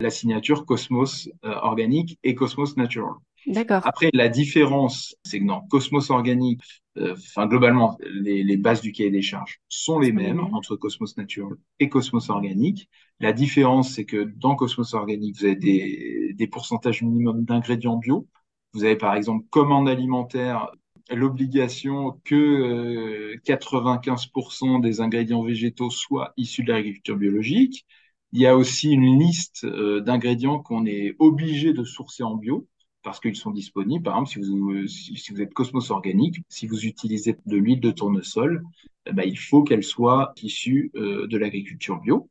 la 0.03 0.11
signature 0.11 0.67
Cosmos 0.67 1.29
euh, 1.45 1.55
organique 1.63 2.19
et 2.23 2.35
Cosmos 2.35 2.77
Natural. 2.77 3.15
D'accord. 3.47 3.83
Après, 3.85 4.11
la 4.13 4.29
différence, 4.29 5.17
c'est 5.25 5.41
que 5.41 5.47
dans 5.47 5.63
Cosmos 5.63 6.11
organique, 6.11 6.63
euh, 6.97 7.15
enfin 7.15 7.47
globalement, 7.47 7.99
les, 8.13 8.57
bases 8.57 8.81
du 8.81 8.93
cahier 8.93 9.11
des 9.11 9.23
charges 9.23 9.61
sont 9.69 9.99
les 9.99 10.13
mêmes 10.13 10.41
entre 10.53 10.77
Cosmos 10.77 11.17
Natural 11.17 11.57
et 11.81 11.89
Cosmos 11.89 12.31
organique. 12.31 12.89
La 13.21 13.33
différence, 13.33 13.95
c'est 13.95 14.05
que 14.05 14.25
dans 14.37 14.55
Cosmos 14.55 14.95
organique, 14.95 15.37
vous 15.39 15.45
avez 15.47 15.57
des, 15.57 16.33
des 16.35 16.47
pourcentages 16.47 17.03
minimums 17.03 17.45
d'ingrédients 17.45 17.97
bio. 17.97 18.29
Vous 18.75 18.85
avez 18.85 18.97
par 18.97 19.15
exemple, 19.15 19.45
comme 19.51 19.73
en 19.73 19.87
alimentaire, 19.87 20.71
l'obligation 21.11 22.21
que 22.25 23.37
95% 23.45 24.79
euh, 24.79 24.81
des 24.81 25.01
ingrédients 25.01 25.43
végétaux 25.43 25.91
soient 25.91 26.33
issus 26.37 26.63
de 26.63 26.73
l'agriculture 26.73 27.17
biologique. 27.17 27.87
Il 28.33 28.41
y 28.41 28.47
a 28.47 28.57
aussi 28.57 28.91
une 28.91 29.19
liste 29.19 29.65
euh, 29.65 30.01
d'ingrédients 30.01 30.61
qu'on 30.61 30.87
est 30.87 31.15
obligé 31.19 31.73
de 31.73 31.85
sourcer 31.85 32.23
en 32.23 32.37
bio 32.37 32.67
parce 33.03 33.21
qu'ils 33.21 33.37
sont 33.37 33.51
disponibles. 33.51 34.05
Par 34.05 34.15
exemple, 34.15 34.31
si 34.31 34.39
vous, 34.39 34.87
si, 34.87 35.33
vous 35.33 35.43
êtes 35.43 35.53
Cosmos 35.53 35.91
organique, 35.91 36.37
si 36.49 36.67
vous 36.67 36.87
utilisez 36.87 37.37
de 37.47 37.57
l'huile 37.57 37.81
de 37.81 37.91
tournesol, 37.91 38.63
eh 39.07 39.13
ben, 39.13 39.25
il 39.27 39.39
faut 39.39 39.63
qu'elle 39.63 39.83
soit 39.83 40.33
issue 40.43 40.91
euh, 40.97 41.27
de 41.27 41.39
l'agriculture 41.39 42.01
bio. 42.01 42.29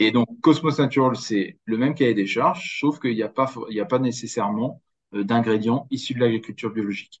Et 0.00 0.10
donc, 0.10 0.26
Cosmos 0.40 0.78
Natural, 0.78 1.14
c'est 1.16 1.58
le 1.64 1.78
même 1.78 1.94
cahier 1.94 2.14
des 2.14 2.26
charges, 2.26 2.78
sauf 2.80 2.98
qu'il 2.98 3.14
n'y 3.14 3.22
a, 3.22 3.28
pas, 3.28 3.52
il 3.70 3.80
a 3.80 3.84
pas 3.84 4.00
nécessairement 4.00 4.82
euh, 5.14 5.22
d'ingrédients 5.22 5.86
issus 5.90 6.14
de 6.14 6.20
l'agriculture 6.20 6.72
biologique. 6.72 7.20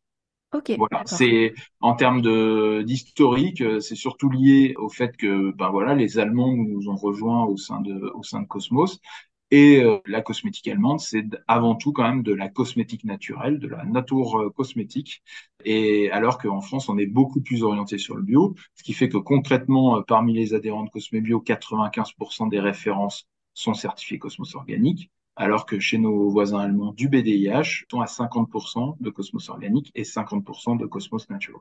Okay, 0.52 0.76
voilà, 0.76 1.02
c'est 1.04 1.52
en 1.80 1.94
termes 1.96 2.22
d'historique, 2.84 3.60
euh, 3.60 3.80
c'est 3.80 3.96
surtout 3.96 4.30
lié 4.30 4.74
au 4.78 4.88
fait 4.88 5.16
que 5.16 5.50
ben 5.50 5.70
voilà, 5.70 5.94
les 5.94 6.18
Allemands 6.20 6.54
nous 6.54 6.88
ont 6.88 6.94
rejoints 6.94 7.44
au 7.44 7.56
sein 7.56 7.80
de 7.80 8.12
au 8.14 8.22
sein 8.22 8.40
de 8.40 8.46
Cosmos 8.46 9.00
et 9.50 9.82
euh, 9.82 9.98
la 10.06 10.22
cosmétique 10.22 10.68
allemande, 10.68 11.00
c'est 11.00 11.24
avant 11.46 11.74
tout 11.74 11.92
quand 11.92 12.02
même 12.02 12.22
de 12.22 12.32
la 12.32 12.48
cosmétique 12.48 13.04
naturelle, 13.04 13.58
de 13.58 13.68
la 13.68 13.84
nature 13.84 14.40
euh, 14.40 14.50
cosmétique. 14.50 15.22
Et 15.64 16.10
alors 16.10 16.38
qu'en 16.38 16.60
France, 16.60 16.88
on 16.88 16.98
est 16.98 17.06
beaucoup 17.06 17.40
plus 17.40 17.62
orienté 17.62 17.98
sur 17.98 18.16
le 18.16 18.22
bio, 18.22 18.54
ce 18.74 18.82
qui 18.82 18.92
fait 18.94 19.08
que 19.08 19.18
concrètement, 19.18 19.98
euh, 19.98 20.02
parmi 20.02 20.34
les 20.34 20.54
adhérents 20.54 20.84
de 20.84 20.90
Cosmebio, 20.90 21.40
95% 21.40 22.48
des 22.48 22.60
références 22.60 23.28
sont 23.52 23.74
certifiées 23.74 24.18
Cosmos 24.18 24.54
organique, 24.54 25.10
alors 25.36 25.66
que 25.66 25.78
chez 25.78 25.98
nos 25.98 26.30
voisins 26.30 26.58
allemands 26.58 26.92
du 26.92 27.08
BDIH, 27.08 27.84
sont 27.90 28.00
à 28.00 28.06
50% 28.06 28.96
de 28.98 29.10
Cosmos 29.10 29.48
organique 29.50 29.92
et 29.94 30.04
50% 30.04 30.78
de 30.78 30.86
Cosmos 30.86 31.28
natural. 31.30 31.60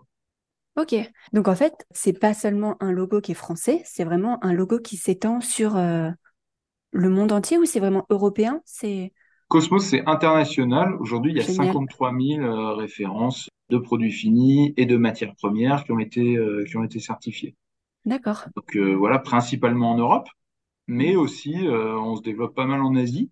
Ok, 0.75 0.95
donc 1.33 1.47
en 1.47 1.55
fait, 1.55 1.85
c'est 1.91 2.17
pas 2.19 2.33
seulement 2.33 2.77
un 2.81 2.91
logo 2.91 3.21
qui 3.21 3.33
est 3.33 3.35
français, 3.35 3.83
c'est 3.85 4.03
vraiment 4.03 4.43
un 4.43 4.53
logo 4.53 4.79
qui 4.79 4.97
s'étend 4.97 5.39
sur 5.39 5.75
le 6.93 7.09
monde 7.09 7.31
entier 7.31 7.57
ou 7.57 7.65
c'est 7.65 7.79
vraiment 7.79 8.05
européen? 8.09 8.61
C'est 8.65 9.11
Cosmos, 9.47 9.85
c'est 9.85 10.03
international. 10.07 10.95
Aujourd'hui, 10.99 11.31
il 11.31 11.37
y 11.37 11.41
a 11.41 11.43
53 11.43 12.11
000 12.11 12.41
euh, 12.41 12.73
références 12.73 13.49
de 13.69 13.77
produits 13.77 14.11
finis 14.11 14.73
et 14.77 14.85
de 14.85 14.97
matières 14.97 15.35
premières 15.35 15.83
qui 15.83 15.91
ont 15.91 15.99
été, 15.99 16.37
euh, 16.37 16.63
qui 16.65 16.77
ont 16.77 16.83
été 16.83 16.99
certifiées. 16.99 17.55
D'accord. 18.05 18.45
Donc 18.55 18.75
euh, 18.75 18.93
voilà, 18.95 19.19
principalement 19.19 19.91
en 19.91 19.97
Europe, 19.97 20.27
mais 20.87 21.15
aussi 21.15 21.55
on 21.67 22.15
se 22.15 22.21
développe 22.21 22.55
pas 22.55 22.65
mal 22.65 22.81
en 22.81 22.95
Asie. 22.95 23.31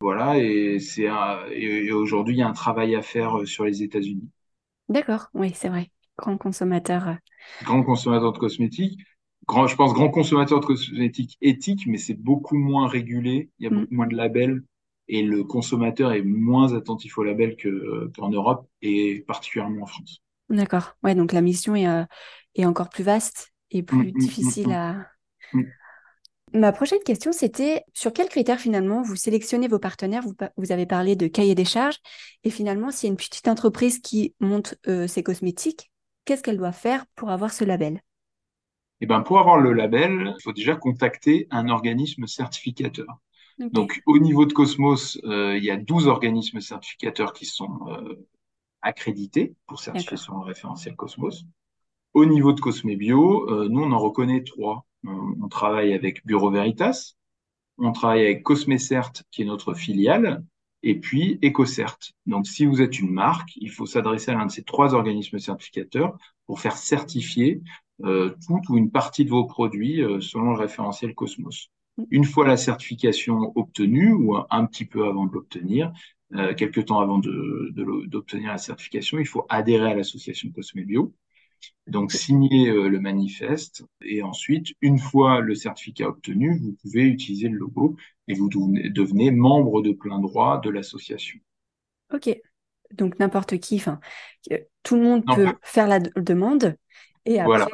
Voilà, 0.00 0.38
et 0.38 0.78
c'est 0.78 1.08
et 1.52 1.92
aujourd'hui, 1.92 2.34
il 2.34 2.38
y 2.38 2.42
a 2.42 2.48
un 2.48 2.52
travail 2.52 2.94
à 2.94 3.02
faire 3.02 3.46
sur 3.46 3.64
les 3.64 3.82
États-Unis. 3.82 4.30
D'accord, 4.88 5.28
oui, 5.34 5.52
c'est 5.54 5.68
vrai. 5.68 5.90
Grand 6.16 6.36
consommateur. 6.36 7.16
Grand 7.64 7.82
consommateur 7.82 8.32
de 8.32 8.38
cosmétiques 8.38 9.00
je 9.66 9.76
pense, 9.76 9.92
grand 9.94 10.10
consommateur 10.10 10.60
de 10.60 10.66
cosmétiques 10.66 11.36
éthiques, 11.40 11.86
mais 11.86 11.98
c'est 11.98 12.14
beaucoup 12.14 12.56
moins 12.56 12.88
régulé, 12.88 13.50
il 13.58 13.64
y 13.64 13.66
a 13.66 13.70
mm. 13.70 13.80
beaucoup 13.80 13.94
moins 13.94 14.06
de 14.06 14.16
labels 14.16 14.62
et 15.08 15.22
le 15.22 15.42
consommateur 15.42 16.12
est 16.12 16.22
moins 16.22 16.72
attentif 16.72 17.18
au 17.18 17.24
label 17.24 17.56
qu'en 18.16 18.28
Europe 18.28 18.68
et 18.80 19.24
particulièrement 19.26 19.82
en 19.82 19.86
France. 19.86 20.22
D'accord. 20.48 20.96
Ouais, 21.02 21.14
donc 21.14 21.32
la 21.32 21.40
mission 21.40 21.74
est, 21.74 21.88
euh, 21.88 22.04
est 22.54 22.64
encore 22.64 22.88
plus 22.88 23.04
vaste 23.04 23.52
et 23.70 23.82
plus 23.82 23.98
mmh, 23.98 24.02
mmh, 24.02 24.18
difficile 24.18 24.68
mmh, 24.68 24.72
à. 24.72 25.06
Ma 26.52 26.72
prochaine 26.72 27.02
question, 27.04 27.30
c'était 27.32 27.84
sur 27.94 28.12
quels 28.12 28.28
critères 28.28 28.58
finalement 28.58 29.02
vous 29.02 29.14
sélectionnez 29.14 29.68
vos 29.68 29.78
partenaires? 29.78 30.22
Vous, 30.22 30.34
vous, 30.56 30.72
avez 30.72 30.86
parlé 30.86 31.14
de 31.14 31.28
cahier 31.28 31.54
des 31.54 31.64
charges 31.64 31.98
et 32.42 32.50
finalement, 32.50 32.90
s'il 32.90 33.06
y 33.06 33.10
a 33.10 33.12
une 33.12 33.16
petite 33.16 33.46
entreprise 33.46 34.00
qui 34.00 34.34
monte 34.40 34.74
euh, 34.88 35.06
ses 35.06 35.22
cosmétiques, 35.22 35.92
qu'est-ce 36.24 36.42
qu'elle 36.42 36.56
doit 36.56 36.72
faire 36.72 37.04
pour 37.14 37.30
avoir 37.30 37.52
ce 37.52 37.64
label? 37.64 38.00
Eh 39.00 39.06
ben, 39.06 39.22
pour 39.22 39.38
avoir 39.38 39.58
le 39.58 39.72
label, 39.72 40.34
il 40.38 40.42
faut 40.42 40.52
déjà 40.52 40.76
contacter 40.76 41.46
un 41.50 41.68
organisme 41.68 42.26
certificateur. 42.26 43.18
Donc, 43.58 44.02
au 44.06 44.18
niveau 44.18 44.46
de 44.46 44.54
Cosmos, 44.54 45.20
euh, 45.24 45.56
il 45.56 45.64
y 45.64 45.70
a 45.70 45.76
12 45.76 46.06
organismes 46.06 46.60
certificateurs 46.60 47.34
qui 47.34 47.44
sont 47.44 47.78
euh, 47.88 48.26
accrédités 48.80 49.54
pour 49.66 49.80
certifier 49.80 50.16
son 50.16 50.40
référentiel 50.40 50.96
Cosmos. 50.96 51.44
Au 52.14 52.24
niveau 52.24 52.52
de 52.52 52.60
Cosmebio, 52.60 53.50
euh, 53.50 53.68
nous, 53.68 53.82
on 53.82 53.92
en 53.92 53.98
reconnaît 53.98 54.42
trois. 54.42 54.86
On, 55.04 55.48
travaille 55.48 55.94
avec 55.94 56.26
Bureau 56.26 56.50
Veritas, 56.50 57.14
on 57.78 57.92
travaille 57.92 58.22
avec 58.22 58.42
Cosmecert, 58.42 59.12
qui 59.30 59.42
est 59.42 59.46
notre 59.46 59.72
filiale, 59.72 60.44
et 60.82 60.98
puis 60.98 61.38
EcoCert. 61.42 61.98
Donc, 62.26 62.46
si 62.46 62.66
vous 62.66 62.82
êtes 62.82 62.98
une 62.98 63.10
marque, 63.10 63.50
il 63.56 63.70
faut 63.70 63.86
s'adresser 63.86 64.30
à 64.30 64.34
l'un 64.34 64.46
de 64.46 64.50
ces 64.50 64.62
trois 64.62 64.94
organismes 64.94 65.38
certificateurs 65.38 66.18
pour 66.46 66.60
faire 66.60 66.76
certifier 66.76 67.62
euh, 68.04 68.34
toute 68.46 68.68
ou 68.68 68.78
une 68.78 68.90
partie 68.90 69.24
de 69.24 69.30
vos 69.30 69.44
produits 69.44 70.02
euh, 70.02 70.20
selon 70.20 70.52
le 70.52 70.58
référentiel 70.58 71.14
Cosmos. 71.14 71.70
Une 72.10 72.24
fois 72.24 72.46
la 72.46 72.56
certification 72.56 73.52
obtenue 73.56 74.12
ou 74.12 74.36
un, 74.36 74.66
petit 74.66 74.86
peu 74.86 75.06
avant 75.06 75.26
de 75.26 75.32
l'obtenir, 75.32 75.92
euh, 76.34 76.54
quelques 76.54 76.86
temps 76.86 77.00
avant 77.00 77.18
d'obtenir 77.18 78.46
de, 78.46 78.52
la 78.52 78.58
certification, 78.58 79.18
il 79.18 79.26
faut 79.26 79.44
adhérer 79.48 79.90
à 79.90 79.94
l'association 79.94 80.50
Cosmebio. 80.50 81.14
Donc, 81.86 82.12
signer 82.12 82.70
euh, 82.70 82.88
le 82.88 83.00
manifeste 83.00 83.84
et 84.00 84.22
ensuite, 84.22 84.68
une 84.80 84.98
fois 84.98 85.40
le 85.40 85.54
certificat 85.54 86.08
obtenu, 86.08 86.58
vous 86.58 86.76
pouvez 86.80 87.02
utiliser 87.02 87.48
le 87.48 87.58
logo 87.58 87.96
et 88.28 88.34
vous 88.34 88.48
devenez 88.48 89.30
membre 89.30 89.82
de 89.82 89.92
plein 89.92 90.20
droit 90.20 90.60
de 90.60 90.70
l'association. 90.70 91.38
Ok. 92.12 92.34
Donc, 92.92 93.18
n'importe 93.18 93.58
qui, 93.58 93.76
enfin, 93.76 94.00
tout 94.82 94.96
le 94.96 95.02
monde 95.02 95.24
peut 95.24 95.52
faire 95.62 95.86
la 95.86 96.00
demande 96.00 96.76
et 97.26 97.40
après, 97.40 97.66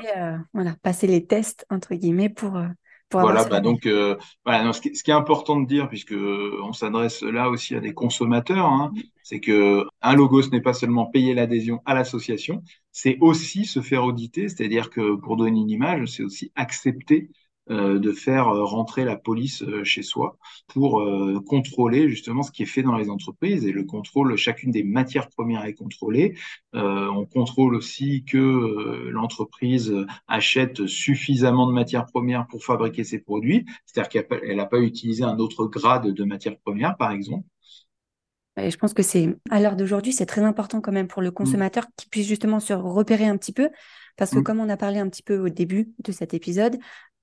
voilà. 0.53 0.71
Euh, 0.71 0.75
passer 0.83 1.07
les 1.07 1.27
tests, 1.27 1.67
entre 1.71 1.95
guillemets, 1.95 2.29
pour, 2.29 2.57
euh, 2.57 2.67
voilà, 3.13 3.45
bah 3.45 3.61
donc, 3.61 3.87
euh, 3.87 4.17
voilà, 4.45 4.73
ce, 4.73 4.81
qui, 4.81 4.89
est 4.89 5.15
important 5.15 5.61
de 5.61 5.67
dire, 5.67 5.89
puisque 5.89 6.15
on 6.15 6.73
s'adresse 6.73 7.23
là 7.23 7.49
aussi 7.49 7.77
à 7.77 7.81
des 7.81 7.95
consommateurs, 7.95 8.67
hein, 8.67 8.93
c'est 9.23 9.39
que 9.39 9.85
un 10.03 10.15
logo, 10.15 10.43
ce 10.43 10.51
n'est 10.51 10.61
pas 10.61 10.73
seulement 10.73 11.07
payer 11.07 11.33
l'adhésion 11.33 11.81
à 11.85 11.95
l'association, 11.95 12.65
c'est 12.91 13.17
aussi 13.21 13.65
se 13.65 13.81
faire 13.81 14.05
auditer, 14.05 14.49
c'est-à-dire 14.49 14.91
que 14.91 15.15
pour 15.15 15.37
donner 15.37 15.61
une 15.61 15.71
image, 15.71 16.09
c'est 16.09 16.25
aussi 16.25 16.51
accepter 16.57 17.31
de 17.69 18.13
faire 18.13 18.49
euh, 18.49 18.65
rentrer 18.65 19.05
la 19.05 19.17
police 19.17 19.63
euh, 19.63 19.83
chez 19.85 20.03
soi 20.03 20.39
pour 20.69 21.03
contrôler 21.47 22.09
justement 22.09 22.43
ce 22.43 22.51
qui 22.51 22.63
est 22.63 22.67
fait 22.67 22.83
dans 22.83 22.97
les 22.97 23.11
entreprises 23.11 23.65
et 23.67 23.73
le 23.73 23.85
contrôle, 23.85 24.37
chacune 24.37 24.71
des 24.71 24.85
matières 24.85 25.29
premières 25.29 25.65
est 25.65 25.75
contrôlée. 25.75 26.37
on 26.73 27.25
contrôle 27.27 27.75
aussi 27.75 28.25
que 28.25 29.09
l'entreprise 29.11 29.95
achète 30.29 30.87
suffisamment 30.87 31.67
de 31.67 31.73
matières 31.73 32.07
premières 32.07 32.47
pour 32.47 32.65
fabriquer 32.65 33.05
ses 33.05 33.21
produits, 33.21 33.65
c'est-à-dire 33.87 34.27
qu'elle 34.27 34.57
n'a 34.57 34.67
pas 34.67 34.81
utilisé 34.81 35.25
un 35.25 35.39
autre 35.39 35.67
grade 35.67 36.09
de 36.09 36.25
matières 36.25 36.59
premières, 36.59 36.97
par 36.97 37.13
exemple. 37.13 37.47
Et 38.59 38.71
je 38.71 38.79
pense 38.79 38.95
que 38.95 39.03
c'est 39.03 39.37
à 39.51 39.61
l'heure 39.61 39.77
d'aujourd'hui, 39.77 40.13
c'est 40.13 40.27
très 40.27 40.41
important 40.41 40.81
quand 40.81 40.93
même 40.93 41.09
pour 41.09 41.21
le 41.21 41.29
mmh. 41.29 41.35
consommateur 41.35 41.87
qui 41.97 42.09
puisse 42.09 42.27
justement 42.27 42.61
se 42.61 42.73
repérer 42.73 43.27
un 43.27 43.37
petit 43.37 43.53
peu. 43.53 43.71
Parce 44.17 44.31
que 44.31 44.39
mmh. 44.39 44.45
comme 44.45 44.61
on 44.61 44.69
a 44.71 44.79
parlé 44.79 44.99
un 44.99 45.09
petit 45.11 45.23
peu 45.23 45.39
au 45.39 45.51
début 45.51 45.91
de 46.03 46.11
cet 46.11 46.33
épisode, 46.33 46.79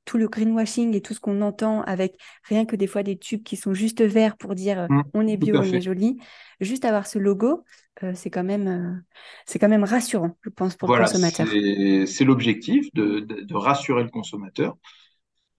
tout 0.05 0.17
le 0.17 0.27
greenwashing 0.27 0.95
et 0.95 1.01
tout 1.01 1.13
ce 1.13 1.19
qu'on 1.19 1.41
entend 1.41 1.81
avec 1.83 2.15
rien 2.43 2.65
que 2.65 2.75
des 2.75 2.87
fois 2.87 3.03
des 3.03 3.17
tubes 3.17 3.43
qui 3.43 3.55
sont 3.55 3.73
juste 3.73 4.01
verts 4.01 4.37
pour 4.37 4.55
dire 4.55 4.79
euh, 4.79 4.87
mmh, 4.89 5.03
on 5.13 5.27
est 5.27 5.37
bio, 5.37 5.57
on 5.57 5.63
est 5.63 5.81
joli. 5.81 6.17
Juste 6.59 6.85
avoir 6.85 7.07
ce 7.07 7.19
logo, 7.19 7.63
euh, 8.03 8.11
c'est 8.15 8.29
quand 8.29 8.43
même 8.43 8.67
euh, 8.67 9.01
c'est 9.45 9.59
quand 9.59 9.69
même 9.69 9.83
rassurant, 9.83 10.37
je 10.41 10.49
pense, 10.49 10.75
pour 10.75 10.93
le 10.93 10.99
consommateur. 10.99 11.47
C'est 11.47 12.25
l'objectif 12.25 12.87
de, 12.93 13.19
de, 13.19 13.55
rassurer 13.55 14.03
le 14.03 14.09
consommateur. 14.09 14.77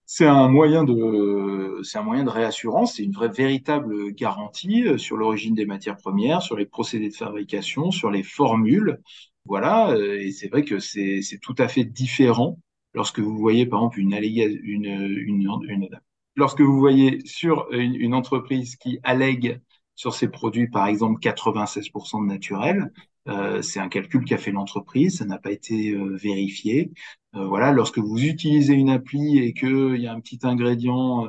C'est 0.06 0.26
un 0.26 0.48
moyen 0.48 0.84
de 0.84 1.80
c'est 1.82 1.98
un 1.98 2.02
moyen 2.02 2.24
de 2.24 2.30
réassurance, 2.30 2.96
c'est 2.96 3.04
une 3.04 3.12
vraie 3.12 3.30
véritable 3.30 4.12
garantie 4.12 4.84
sur 4.98 5.16
l'origine 5.16 5.54
des 5.54 5.64
matières 5.64 5.96
premières, 5.96 6.42
sur 6.42 6.56
les 6.56 6.66
procédés 6.66 7.08
de 7.08 7.14
fabrication, 7.14 7.90
sur 7.90 8.10
les 8.10 8.22
formules. 8.22 8.98
Voilà, 9.46 9.94
et 9.98 10.30
c'est 10.32 10.48
vrai 10.48 10.64
que 10.64 10.78
c'est 10.78 11.20
tout 11.42 11.54
à 11.58 11.68
fait 11.68 11.84
différent 11.84 12.58
lorsque 12.94 13.20
vous 13.20 13.36
voyez 13.36 13.66
par 13.66 13.80
exemple 13.80 14.00
une, 14.00 14.14
une, 14.14 14.84
une, 14.86 15.48
une 15.68 15.88
lorsque 16.36 16.60
vous 16.60 16.78
voyez 16.78 17.24
sur 17.26 17.68
une, 17.72 17.94
une, 17.94 18.14
entreprise 18.14 18.76
qui 18.76 18.98
allègue 19.02 19.60
sur 19.94 20.14
ses 20.14 20.28
produits 20.28 20.68
par 20.68 20.86
exemple 20.86 21.20
96% 21.20 22.22
de 22.22 22.26
naturel, 22.26 22.92
euh, 23.28 23.62
c'est 23.62 23.80
un 23.80 23.88
calcul 23.88 24.24
qu'a 24.24 24.38
fait 24.38 24.50
l'entreprise, 24.52 25.18
ça 25.18 25.24
n'a 25.24 25.38
pas 25.38 25.50
été 25.50 25.92
euh, 25.92 26.16
vérifié. 26.16 26.92
Euh, 27.34 27.46
voilà, 27.46 27.72
lorsque 27.72 27.98
vous 27.98 28.22
utilisez 28.22 28.74
une 28.74 28.90
appli 28.90 29.38
et 29.38 29.54
qu'il 29.54 29.96
y 29.96 30.06
a 30.06 30.12
un 30.12 30.20
petit 30.20 30.40
ingrédient 30.42 31.26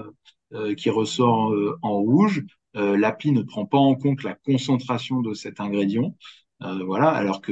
euh, 0.54 0.76
qui 0.76 0.90
ressort 0.90 1.54
en 1.82 1.98
rouge, 2.00 2.44
l'appli 2.74 3.32
ne 3.32 3.42
prend 3.42 3.66
pas 3.66 3.78
en 3.78 3.96
compte 3.96 4.24
la 4.24 4.36
concentration 4.36 5.22
de 5.22 5.34
cet 5.34 5.60
ingrédient. 5.60 6.16
Euh, 6.62 6.84
voilà, 6.86 7.10
alors 7.10 7.42
que 7.42 7.52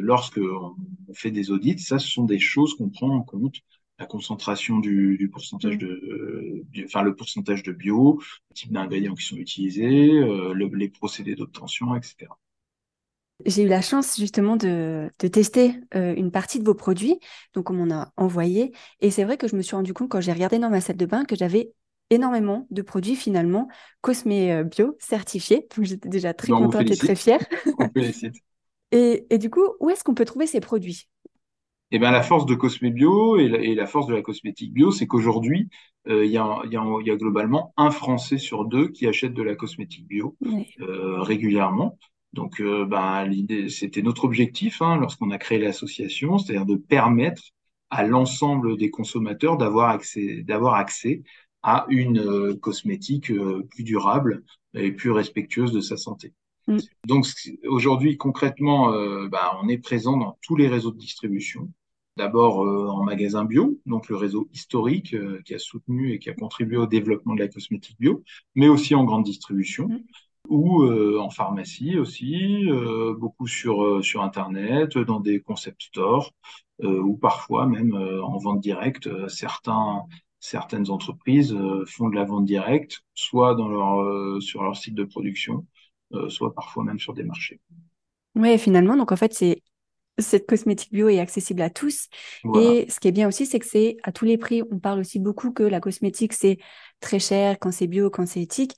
lorsque 0.00 0.38
on 0.38 0.74
fait 1.14 1.30
des 1.30 1.50
audits, 1.50 1.78
ça, 1.78 1.98
ce 1.98 2.08
sont 2.08 2.24
des 2.24 2.38
choses 2.38 2.74
qu'on 2.74 2.88
prend 2.88 3.14
en 3.14 3.22
compte 3.22 3.56
la 3.98 4.06
concentration 4.06 4.78
du, 4.78 5.28
pourcentage 5.32 5.74
mm. 5.74 5.78
de, 5.78 6.64
enfin 6.84 7.02
le 7.02 7.14
pourcentage 7.14 7.62
de 7.62 7.72
bio, 7.72 8.20
le 8.50 8.54
type 8.54 8.72
d'ingrédients 8.72 9.14
qui 9.14 9.24
sont 9.24 9.36
utilisés, 9.36 10.10
euh, 10.10 10.54
les 10.54 10.88
procédés 10.88 11.34
d'obtention, 11.34 11.94
etc. 11.94 12.30
J'ai 13.44 13.62
eu 13.62 13.68
la 13.68 13.82
chance 13.82 14.16
justement 14.16 14.56
de, 14.56 15.10
tester 15.18 15.74
euh, 15.94 16.14
une 16.16 16.30
partie 16.32 16.58
de 16.58 16.64
vos 16.64 16.74
produits, 16.74 17.18
donc 17.54 17.70
on 17.70 17.74
m'en 17.74 17.94
a 17.94 18.12
envoyé, 18.16 18.72
et 19.00 19.10
c'est 19.10 19.24
vrai 19.24 19.36
que 19.36 19.46
je 19.46 19.54
me 19.54 19.62
suis 19.62 19.76
rendu 19.76 19.94
compte 19.94 20.08
quand 20.08 20.20
j'ai 20.20 20.32
regardé 20.32 20.58
dans 20.58 20.70
ma 20.70 20.80
salle 20.80 20.96
de 20.96 21.06
bain 21.06 21.24
que 21.24 21.36
j'avais 21.36 21.72
énormément 22.10 22.66
de 22.70 22.82
produits 22.82 23.16
finalement 23.16 23.68
Cosme 24.00 24.64
Bio 24.64 24.96
certifiés. 24.98 25.66
Donc 25.76 25.84
j'étais 25.84 26.08
déjà 26.08 26.34
très 26.34 26.48
contente 26.48 26.90
et 26.90 26.96
très 26.96 27.14
fière. 27.14 27.40
et, 28.92 29.26
et, 29.30 29.38
du 29.38 29.50
coup, 29.50 29.64
où 29.80 29.90
est-ce 29.90 30.04
qu'on 30.04 30.14
peut 30.14 30.24
trouver 30.24 30.46
ces 30.46 30.60
produits? 30.60 31.08
Eh 31.90 31.98
bien, 31.98 32.10
la 32.10 32.22
force 32.22 32.44
de 32.44 32.54
Cosme 32.54 32.90
Bio 32.90 33.38
et 33.38 33.74
la, 33.74 33.86
force 33.86 34.06
de 34.06 34.14
la 34.14 34.20
cosmétique 34.20 34.74
bio, 34.74 34.90
c'est 34.90 35.06
qu'aujourd'hui, 35.06 35.70
euh, 36.08 36.24
il 36.24 36.30
y, 36.30 36.36
a, 36.36 36.60
y, 36.70 37.10
a, 37.10 37.16
globalement 37.16 37.72
un 37.78 37.90
Français 37.90 38.36
sur 38.36 38.66
deux 38.66 38.88
qui 38.88 39.06
achète 39.06 39.32
de 39.32 39.42
la 39.42 39.54
cosmétique 39.54 40.06
bio 40.06 40.36
euh, 40.80 41.22
régulièrement. 41.22 41.98
Donc, 42.34 42.60
euh, 42.60 42.84
ben, 42.84 43.24
l'idée, 43.24 43.70
c'était 43.70 44.02
notre 44.02 44.24
objectif 44.24 44.82
hein, 44.82 44.98
lorsqu'on 44.98 45.30
a 45.30 45.38
créé 45.38 45.58
l'association, 45.58 46.36
c'est-à-dire 46.36 46.66
de 46.66 46.76
permettre 46.76 47.42
à 47.88 48.06
l'ensemble 48.06 48.76
des 48.76 48.90
consommateurs 48.90 49.56
d'avoir 49.56 49.88
accès, 49.88 50.42
d'avoir 50.42 50.74
accès 50.74 51.22
à 51.62 51.86
une 51.88 52.20
euh, 52.20 52.56
cosmétique 52.56 53.30
euh, 53.30 53.66
plus 53.70 53.84
durable 53.84 54.44
et 54.74 54.92
plus 54.92 55.10
respectueuse 55.10 55.72
de 55.72 55.80
sa 55.80 55.96
santé. 55.96 56.32
Mm. 56.66 56.78
Donc 57.06 57.26
aujourd'hui, 57.66 58.16
concrètement, 58.16 58.92
euh, 58.92 59.28
bah, 59.28 59.58
on 59.62 59.68
est 59.68 59.78
présent 59.78 60.16
dans 60.16 60.38
tous 60.42 60.56
les 60.56 60.68
réseaux 60.68 60.92
de 60.92 60.98
distribution. 60.98 61.70
D'abord 62.16 62.58
en 62.58 63.04
magasin 63.04 63.44
bio, 63.44 63.78
donc 63.86 64.08
le 64.08 64.16
réseau 64.16 64.48
historique 64.52 65.14
qui 65.44 65.54
a 65.54 65.58
soutenu 65.60 66.12
et 66.12 66.18
qui 66.18 66.28
a 66.28 66.34
contribué 66.34 66.76
au 66.76 66.88
développement 66.88 67.36
de 67.36 67.38
la 67.38 67.46
cosmétique 67.46 67.96
bio, 68.00 68.24
mais 68.56 68.66
aussi 68.66 68.96
en 68.96 69.04
grande 69.04 69.22
distribution. 69.22 69.86
Mm. 69.86 70.00
ou 70.48 70.84
en 70.84 71.30
pharmacie 71.30 71.96
aussi, 71.96 72.66
beaucoup 73.20 73.46
sur, 73.46 74.04
sur 74.04 74.22
Internet, 74.22 74.98
dans 74.98 75.20
des 75.20 75.38
concept 75.38 75.80
stores, 75.80 76.32
ou 76.82 77.16
parfois 77.16 77.66
même 77.66 77.94
en 77.94 78.36
vente 78.38 78.58
directe. 78.58 79.08
certains, 79.28 80.02
certaines 80.40 80.90
entreprises 80.90 81.52
euh, 81.52 81.84
font 81.86 82.08
de 82.08 82.14
la 82.14 82.24
vente 82.24 82.44
directe, 82.44 83.00
soit 83.14 83.54
dans 83.54 83.68
leur, 83.68 84.00
euh, 84.00 84.40
sur 84.40 84.62
leur 84.62 84.76
site 84.76 84.94
de 84.94 85.04
production, 85.04 85.66
euh, 86.14 86.28
soit 86.28 86.54
parfois 86.54 86.84
même 86.84 86.98
sur 86.98 87.14
des 87.14 87.24
marchés. 87.24 87.60
Oui, 88.34 88.58
finalement, 88.58 88.96
donc 88.96 89.12
en 89.12 89.16
fait, 89.16 89.34
c'est 89.34 89.62
cette 90.18 90.48
cosmétique 90.48 90.92
bio 90.92 91.08
est 91.08 91.20
accessible 91.20 91.62
à 91.62 91.70
tous. 91.70 92.08
Et 92.56 92.86
ce 92.88 92.98
qui 92.98 93.06
est 93.06 93.12
bien 93.12 93.28
aussi, 93.28 93.46
c'est 93.46 93.60
que 93.60 93.66
c'est 93.66 93.98
à 94.02 94.10
tous 94.10 94.24
les 94.24 94.36
prix. 94.36 94.62
On 94.72 94.80
parle 94.80 94.98
aussi 94.98 95.20
beaucoup 95.20 95.52
que 95.52 95.62
la 95.62 95.78
cosmétique, 95.78 96.32
c'est 96.32 96.58
très 96.98 97.20
cher 97.20 97.56
quand 97.60 97.70
c'est 97.70 97.86
bio, 97.86 98.10
quand 98.10 98.26
c'est 98.26 98.42
éthique. 98.42 98.72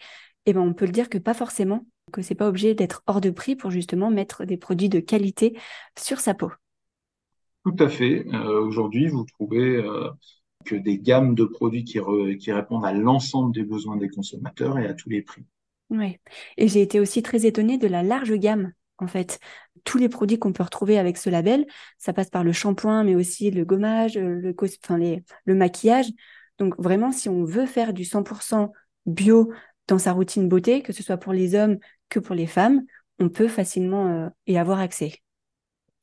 Et 0.44 0.50
eh 0.50 0.52
ben, 0.52 0.60
on 0.60 0.74
peut 0.74 0.84
le 0.84 0.92
dire 0.92 1.08
que 1.08 1.16
pas 1.16 1.32
forcément, 1.32 1.86
que 2.12 2.20
c'est 2.20 2.34
pas 2.34 2.46
obligé 2.46 2.74
d'être 2.74 3.02
hors 3.06 3.22
de 3.22 3.30
prix 3.30 3.56
pour 3.56 3.70
justement 3.70 4.10
mettre 4.10 4.44
des 4.44 4.58
produits 4.58 4.90
de 4.90 5.00
qualité 5.00 5.58
sur 5.98 6.20
sa 6.20 6.34
peau. 6.34 6.50
Tout 7.64 7.76
à 7.78 7.88
fait. 7.88 8.26
Aujourd'hui, 8.26 9.08
vous 9.08 9.24
trouvez 9.24 9.82
que 10.64 10.76
des 10.76 10.98
gammes 10.98 11.34
de 11.34 11.44
produits 11.44 11.84
qui, 11.84 11.98
qui 12.38 12.52
répondent 12.52 12.84
à 12.84 12.92
l'ensemble 12.92 13.54
des 13.54 13.64
besoins 13.64 13.96
des 13.96 14.08
consommateurs 14.08 14.78
et 14.78 14.86
à 14.86 14.94
tous 14.94 15.08
les 15.08 15.22
prix. 15.22 15.44
Oui. 15.90 16.18
Et 16.56 16.68
j'ai 16.68 16.82
été 16.82 17.00
aussi 17.00 17.22
très 17.22 17.46
étonnée 17.46 17.78
de 17.78 17.88
la 17.88 18.02
large 18.02 18.32
gamme, 18.34 18.72
en 18.98 19.06
fait. 19.06 19.40
Tous 19.84 19.98
les 19.98 20.08
produits 20.08 20.38
qu'on 20.38 20.52
peut 20.52 20.62
retrouver 20.62 20.98
avec 20.98 21.16
ce 21.16 21.30
label, 21.30 21.66
ça 21.98 22.12
passe 22.12 22.30
par 22.30 22.44
le 22.44 22.52
shampoing, 22.52 23.04
mais 23.04 23.14
aussi 23.14 23.50
le 23.50 23.64
gommage, 23.64 24.16
le, 24.16 24.54
enfin, 24.82 24.98
les, 24.98 25.24
le 25.44 25.54
maquillage. 25.54 26.06
Donc 26.58 26.78
vraiment, 26.78 27.10
si 27.10 27.28
on 27.28 27.44
veut 27.44 27.66
faire 27.66 27.92
du 27.92 28.04
100% 28.04 28.70
bio 29.06 29.52
dans 29.88 29.98
sa 29.98 30.12
routine 30.12 30.48
beauté, 30.48 30.82
que 30.82 30.92
ce 30.92 31.02
soit 31.02 31.16
pour 31.16 31.32
les 31.32 31.54
hommes 31.54 31.78
que 32.08 32.20
pour 32.20 32.34
les 32.34 32.46
femmes, 32.46 32.84
on 33.18 33.28
peut 33.28 33.48
facilement 33.48 34.08
euh, 34.08 34.28
y 34.46 34.58
avoir 34.58 34.78
accès. 34.78 35.22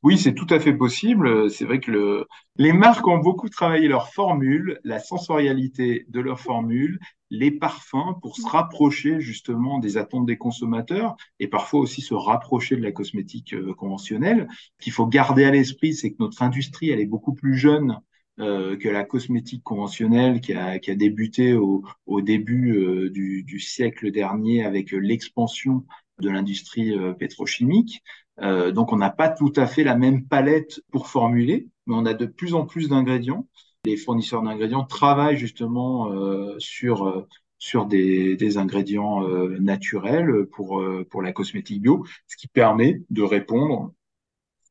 Oui, 0.04 0.18
c'est 0.18 0.34
tout 0.34 0.48
à 0.52 0.60
fait 0.60 0.74
possible. 0.74 1.50
C'est 1.50 1.66
vrai 1.66 1.80
que 1.80 1.92
le... 1.92 2.28
les 2.56 2.72
marques 2.72 3.08
ont 3.08 3.18
beaucoup 3.18 3.50
travaillé 3.50 3.88
leur 3.88 4.10
formule, 4.14 4.80
la 4.84 5.00
sensorialité 5.00 6.06
de 6.10 6.20
leur 6.20 6.40
formule, 6.40 7.00
les 7.30 7.52
parfums 7.52 8.16
pour 8.22 8.38
se 8.38 8.48
rapprocher 8.48 9.20
justement 9.20 9.80
des 9.80 9.98
attentes 9.98 10.26
des 10.26 10.38
consommateurs 10.38 11.16
et 11.40 11.48
parfois 11.48 11.80
aussi 11.82 12.02
se 12.02 12.14
rapprocher 12.14 12.76
de 12.76 12.84
la 12.84 12.92
cosmétique 12.92 13.54
euh, 13.54 13.74
conventionnelle. 13.74 14.48
Ce 14.80 14.84
qu'il 14.86 14.94
faut 14.94 15.08
garder 15.08 15.46
à 15.46 15.52
l'esprit, 15.52 15.94
c'est 15.94 16.12
que 16.12 16.18
notre 16.20 16.42
industrie, 16.44 16.90
elle 16.90 17.00
est 17.00 17.06
beaucoup 17.06 17.34
plus 17.34 17.58
jeune 17.58 18.00
euh, 18.40 18.78
que 18.78 18.88
la 18.90 19.04
cosmétique 19.04 19.64
conventionnelle 19.64 20.42
qui 20.42 20.54
a, 20.54 20.78
qui 20.78 20.92
a 20.92 20.96
débuté 20.96 21.54
au, 21.54 21.84
au 22.06 22.22
début 22.22 22.78
euh, 22.78 23.10
du, 23.10 23.44
du, 23.44 23.60
siècle 23.60 24.12
dernier 24.12 24.64
avec 24.64 24.92
l'expansion 24.92 25.86
de 26.20 26.30
l'industrie 26.30 26.98
euh, 26.98 27.14
pétrochimique. 27.14 28.04
Euh, 28.42 28.72
donc 28.72 28.94
on 28.94 28.98
n'a 28.98 29.10
pas 29.10 29.30
tout 29.30 29.54
à 29.56 29.66
fait 29.66 29.84
la 29.84 29.96
même 29.96 30.26
palette 30.26 30.82
pour 30.92 31.08
formuler, 31.08 31.68
mais 31.86 31.96
on 31.96 32.06
a 32.06 32.14
de 32.14 32.26
plus 32.26 32.54
en 32.54 32.66
plus 32.66 32.90
d'ingrédients. 32.90 33.48
Les 33.86 33.98
fournisseurs 33.98 34.42
d'ingrédients 34.42 34.84
travaillent 34.84 35.38
justement 35.38 36.12
euh, 36.12 36.56
sur 36.60 37.28
sur 37.60 37.88
des, 37.88 38.36
des 38.36 38.58
ingrédients 38.60 39.28
naturels 39.60 40.46
pour 40.52 40.84
pour 41.10 41.22
la 41.24 41.32
cosmétique 41.32 41.82
bio, 41.82 42.06
ce 42.28 42.38
qui 42.38 42.48
permet 42.48 43.02
de 43.10 43.24
répondre 43.24 43.94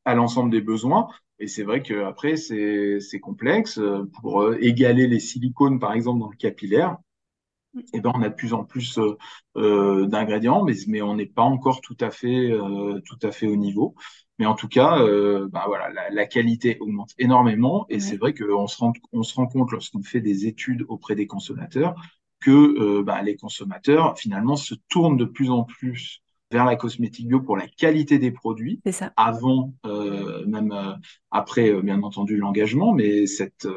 à 0.05 0.15
l'ensemble 0.15 0.51
des 0.51 0.61
besoins. 0.61 1.09
Et 1.39 1.47
c'est 1.47 1.63
vrai 1.63 1.81
qu'après, 1.81 2.37
c'est 2.37 3.19
complexe. 3.21 3.79
Pour 4.21 4.53
égaler 4.55 5.07
les 5.07 5.19
silicones, 5.19 5.79
par 5.79 5.93
exemple, 5.93 6.21
dans 6.21 6.29
le 6.29 6.37
capillaire, 6.37 6.97
eh 7.93 8.01
ben, 8.01 8.11
on 8.15 8.21
a 8.21 8.29
de 8.29 8.35
plus 8.35 8.53
en 8.53 8.63
plus 8.63 8.97
euh, 8.97 9.17
euh, 9.57 10.07
d'ingrédients, 10.07 10.63
mais, 10.63 10.73
mais 10.87 11.01
on 11.01 11.15
n'est 11.15 11.25
pas 11.27 11.43
encore 11.43 11.81
tout 11.81 11.97
à 11.99 12.11
fait, 12.11 12.51
euh, 12.51 12.99
tout 13.05 13.19
à 13.23 13.31
fait 13.31 13.47
au 13.47 13.55
niveau. 13.55 13.95
Mais 14.39 14.45
en 14.45 14.53
tout 14.55 14.67
cas, 14.67 14.99
euh, 14.99 15.47
bah 15.51 15.63
voilà, 15.67 15.89
la, 15.89 16.09
la, 16.09 16.25
qualité 16.27 16.77
augmente 16.79 17.11
énormément 17.17 17.87
et 17.89 17.99
c'est 17.99 18.17
vrai 18.17 18.33
qu'on 18.35 18.67
se 18.67 18.77
rend, 18.77 18.93
on 19.11 19.23
se 19.23 19.33
rend 19.33 19.47
compte 19.47 19.71
lorsqu'on 19.71 20.03
fait 20.03 20.21
des 20.21 20.45
études 20.45 20.85
auprès 20.89 21.15
des 21.15 21.25
consommateurs 21.25 21.95
que 22.39 23.01
bah, 23.01 23.23
les 23.23 23.35
consommateurs 23.35 24.15
finalement 24.15 24.55
se 24.55 24.75
tournent 24.89 25.17
de 25.17 25.25
plus 25.25 25.49
en 25.49 25.63
plus 25.63 26.21
vers 26.51 26.65
la 26.65 26.75
cosmétique 26.75 27.27
bio 27.27 27.41
pour 27.41 27.57
la 27.57 27.67
qualité 27.67 28.19
des 28.19 28.31
produits, 28.31 28.79
ça. 28.91 29.11
avant, 29.17 29.73
même 30.45 30.99
après, 31.31 31.81
bien 31.81 32.03
entendu, 32.03 32.37
l'engagement, 32.37 32.93
mais 32.93 33.25
cette 33.25 33.67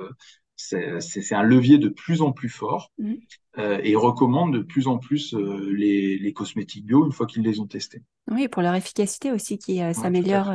c'est 0.61 1.35
un 1.35 1.43
levier 1.43 1.79
de 1.79 1.89
plus 1.89 2.23
en 2.23 2.33
plus 2.33 2.49
fort 2.49 2.93
mmh. 2.99 3.15
euh, 3.59 3.81
et 3.83 3.95
recommande 3.97 4.55
de 4.55 4.63
plus 4.63 4.87
en 4.87 4.99
plus 4.99 5.35
euh, 5.35 5.73
les, 5.73 6.19
les, 6.19 6.33
cosmétiques 6.33 6.87
bio 6.87 7.07
une 7.07 7.13
fois 7.13 7.27
qu'ils 7.27 7.43
les 7.43 7.61
ont 7.61 7.67
testés. 7.67 8.03
Oui, 8.31 8.49
pour 8.49 8.63
leur 8.63 8.75
efficacité 8.75 9.33
aussi 9.33 9.59
qui 9.59 9.83
euh, 9.83 9.93
s'améliore. 9.93 10.53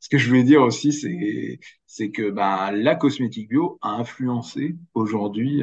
Ce 0.00 0.08
que 0.08 0.18
je 0.18 0.28
voulais 0.28 0.42
dire 0.42 0.62
aussi, 0.62 0.92
c'est 1.86 2.10
que 2.10 2.30
bah, 2.30 2.72
la 2.72 2.94
cosmétique 2.94 3.48
bio 3.48 3.78
a 3.82 3.90
influencé 3.90 4.76
aujourd'hui 4.94 5.62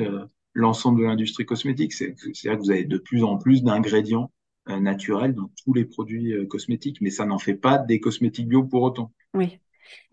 l'ensemble 0.54 1.02
de 1.02 1.06
l'industrie 1.06 1.46
cosmétique. 1.46 1.92
C'est-à-dire 1.92 2.54
que 2.54 2.60
vous 2.60 2.72
avez 2.72 2.86
de 2.86 2.98
plus 2.98 3.24
en 3.24 3.38
plus 3.38 3.64
d'ingrédients 3.64 4.32
naturels 4.68 5.34
dans 5.34 5.52
tous 5.62 5.74
les 5.74 5.84
produits 5.84 6.34
cosmétiques, 6.48 7.02
mais 7.02 7.10
ça 7.10 7.26
n'en 7.26 7.40
fait 7.40 7.56
pas 7.56 7.80
des 7.80 8.00
cosmétiques 8.00 8.48
bio 8.48 8.64
pour 8.64 8.84
autant. 8.84 9.12
Oui. 9.34 9.60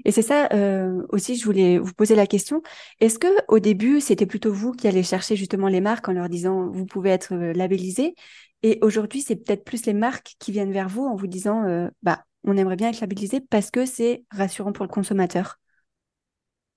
Et 0.04 0.12
c'est 0.12 0.22
ça 0.22 0.48
euh, 0.52 1.02
aussi, 1.10 1.36
je 1.36 1.44
voulais 1.44 1.78
vous 1.78 1.92
poser 1.92 2.14
la 2.14 2.26
question. 2.26 2.62
Est-ce 3.00 3.18
que 3.18 3.28
au 3.48 3.58
début, 3.58 4.00
c'était 4.00 4.26
plutôt 4.26 4.52
vous 4.52 4.72
qui 4.72 4.88
allez 4.88 5.02
chercher 5.02 5.36
justement 5.36 5.68
les 5.68 5.80
marques 5.80 6.08
en 6.08 6.12
leur 6.12 6.28
disant 6.28 6.70
vous 6.70 6.86
pouvez 6.86 7.10
être 7.10 7.34
euh, 7.34 7.52
labellisé 7.52 8.14
Et 8.62 8.78
aujourd'hui, 8.82 9.20
c'est 9.20 9.36
peut-être 9.36 9.64
plus 9.64 9.86
les 9.86 9.94
marques 9.94 10.36
qui 10.38 10.52
viennent 10.52 10.72
vers 10.72 10.88
vous 10.88 11.04
en 11.04 11.16
vous 11.16 11.26
disant 11.26 11.64
euh, 11.64 11.88
bah 12.02 12.24
on 12.44 12.56
aimerait 12.56 12.76
bien 12.76 12.90
être 12.90 13.00
labellisé 13.00 13.40
parce 13.40 13.70
que 13.70 13.86
c'est 13.86 14.24
rassurant 14.30 14.72
pour 14.72 14.84
le 14.84 14.90
consommateur. 14.90 15.58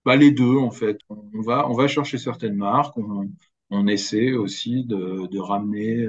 Bah, 0.05 0.15
les 0.15 0.31
deux 0.31 0.57
en 0.57 0.71
fait. 0.71 0.99
On 1.09 1.41
va 1.41 1.87
chercher 1.87 2.17
certaines 2.17 2.55
marques. 2.55 2.97
On, 3.71 3.87
essaie 3.87 4.31
aussi 4.31 4.83
de, 4.85 5.37
ramener 5.39 6.07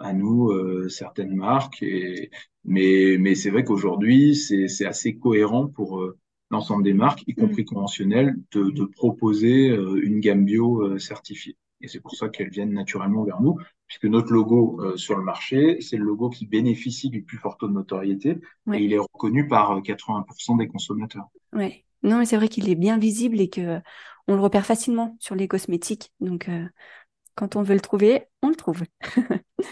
à 0.00 0.12
nous 0.12 0.50
euh, 0.50 0.88
certaines 0.88 1.34
marques. 1.34 1.82
Et, 1.82 2.30
mais 2.64 3.16
mais 3.18 3.34
c'est 3.34 3.50
vrai 3.50 3.64
qu'aujourd'hui, 3.64 4.34
c'est 4.36 4.86
assez 4.86 5.16
cohérent 5.16 5.66
pour 5.66 6.00
euh, 6.00 6.18
l'ensemble 6.50 6.82
des 6.82 6.94
marques, 6.94 7.22
y 7.26 7.34
compris 7.34 7.62
mm. 7.62 7.66
conventionnelles, 7.66 8.36
de, 8.52 8.70
de 8.70 8.84
proposer 8.84 9.68
une 9.68 10.20
gamme 10.20 10.44
bio 10.44 10.98
certifiée. 10.98 11.56
Et 11.80 11.88
c'est 11.88 12.00
pour 12.00 12.14
ça 12.14 12.28
qu'elles 12.28 12.50
viennent 12.50 12.72
naturellement 12.72 13.24
vers 13.24 13.40
nous, 13.40 13.56
puisque 13.86 14.04
notre 14.04 14.32
logo 14.32 14.80
euh, 14.80 14.96
sur 14.96 15.16
le 15.16 15.22
marché, 15.22 15.80
c'est 15.80 15.96
le 15.96 16.04
logo 16.04 16.28
qui 16.28 16.46
bénéficie 16.46 17.08
du 17.08 17.22
plus 17.22 17.38
fort 17.38 17.56
taux 17.56 17.68
de 17.68 17.72
notoriété 17.72 18.38
et 18.72 18.78
il 18.78 18.92
est 18.92 18.98
reconnu 18.98 19.48
par 19.48 19.80
80% 19.80 20.58
des 20.58 20.68
consommateurs. 20.68 21.26
Ouais. 21.52 21.84
Non, 22.02 22.18
mais 22.18 22.24
c'est 22.24 22.36
vrai 22.36 22.48
qu'il 22.48 22.68
est 22.70 22.76
bien 22.76 22.98
visible 22.98 23.40
et 23.40 23.50
que 23.50 23.80
on 24.26 24.34
le 24.34 24.40
repère 24.40 24.64
facilement 24.64 25.16
sur 25.18 25.34
les 25.34 25.48
cosmétiques. 25.48 26.12
Donc, 26.20 26.48
euh, 26.48 26.64
quand 27.40 27.56
on 27.56 27.62
veut 27.62 27.72
le 27.72 27.80
trouver, 27.80 28.24
on 28.42 28.50
le 28.50 28.54
trouve. 28.54 28.82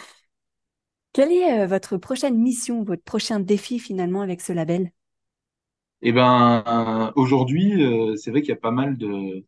Quelle 1.12 1.30
est 1.30 1.60
euh, 1.60 1.66
votre 1.66 1.98
prochaine 1.98 2.38
mission, 2.38 2.82
votre 2.82 3.02
prochain 3.02 3.40
défi 3.40 3.78
finalement 3.78 4.22
avec 4.22 4.40
ce 4.40 4.54
label? 4.54 4.90
Eh 6.00 6.12
ben, 6.12 6.64
euh, 6.66 7.12
aujourd'hui, 7.14 7.84
euh, 7.84 8.16
c'est 8.16 8.30
vrai 8.30 8.40
qu'il 8.40 8.50
y 8.50 8.52
a 8.52 8.56
pas 8.56 8.70
mal 8.70 8.96
de, 8.96 9.44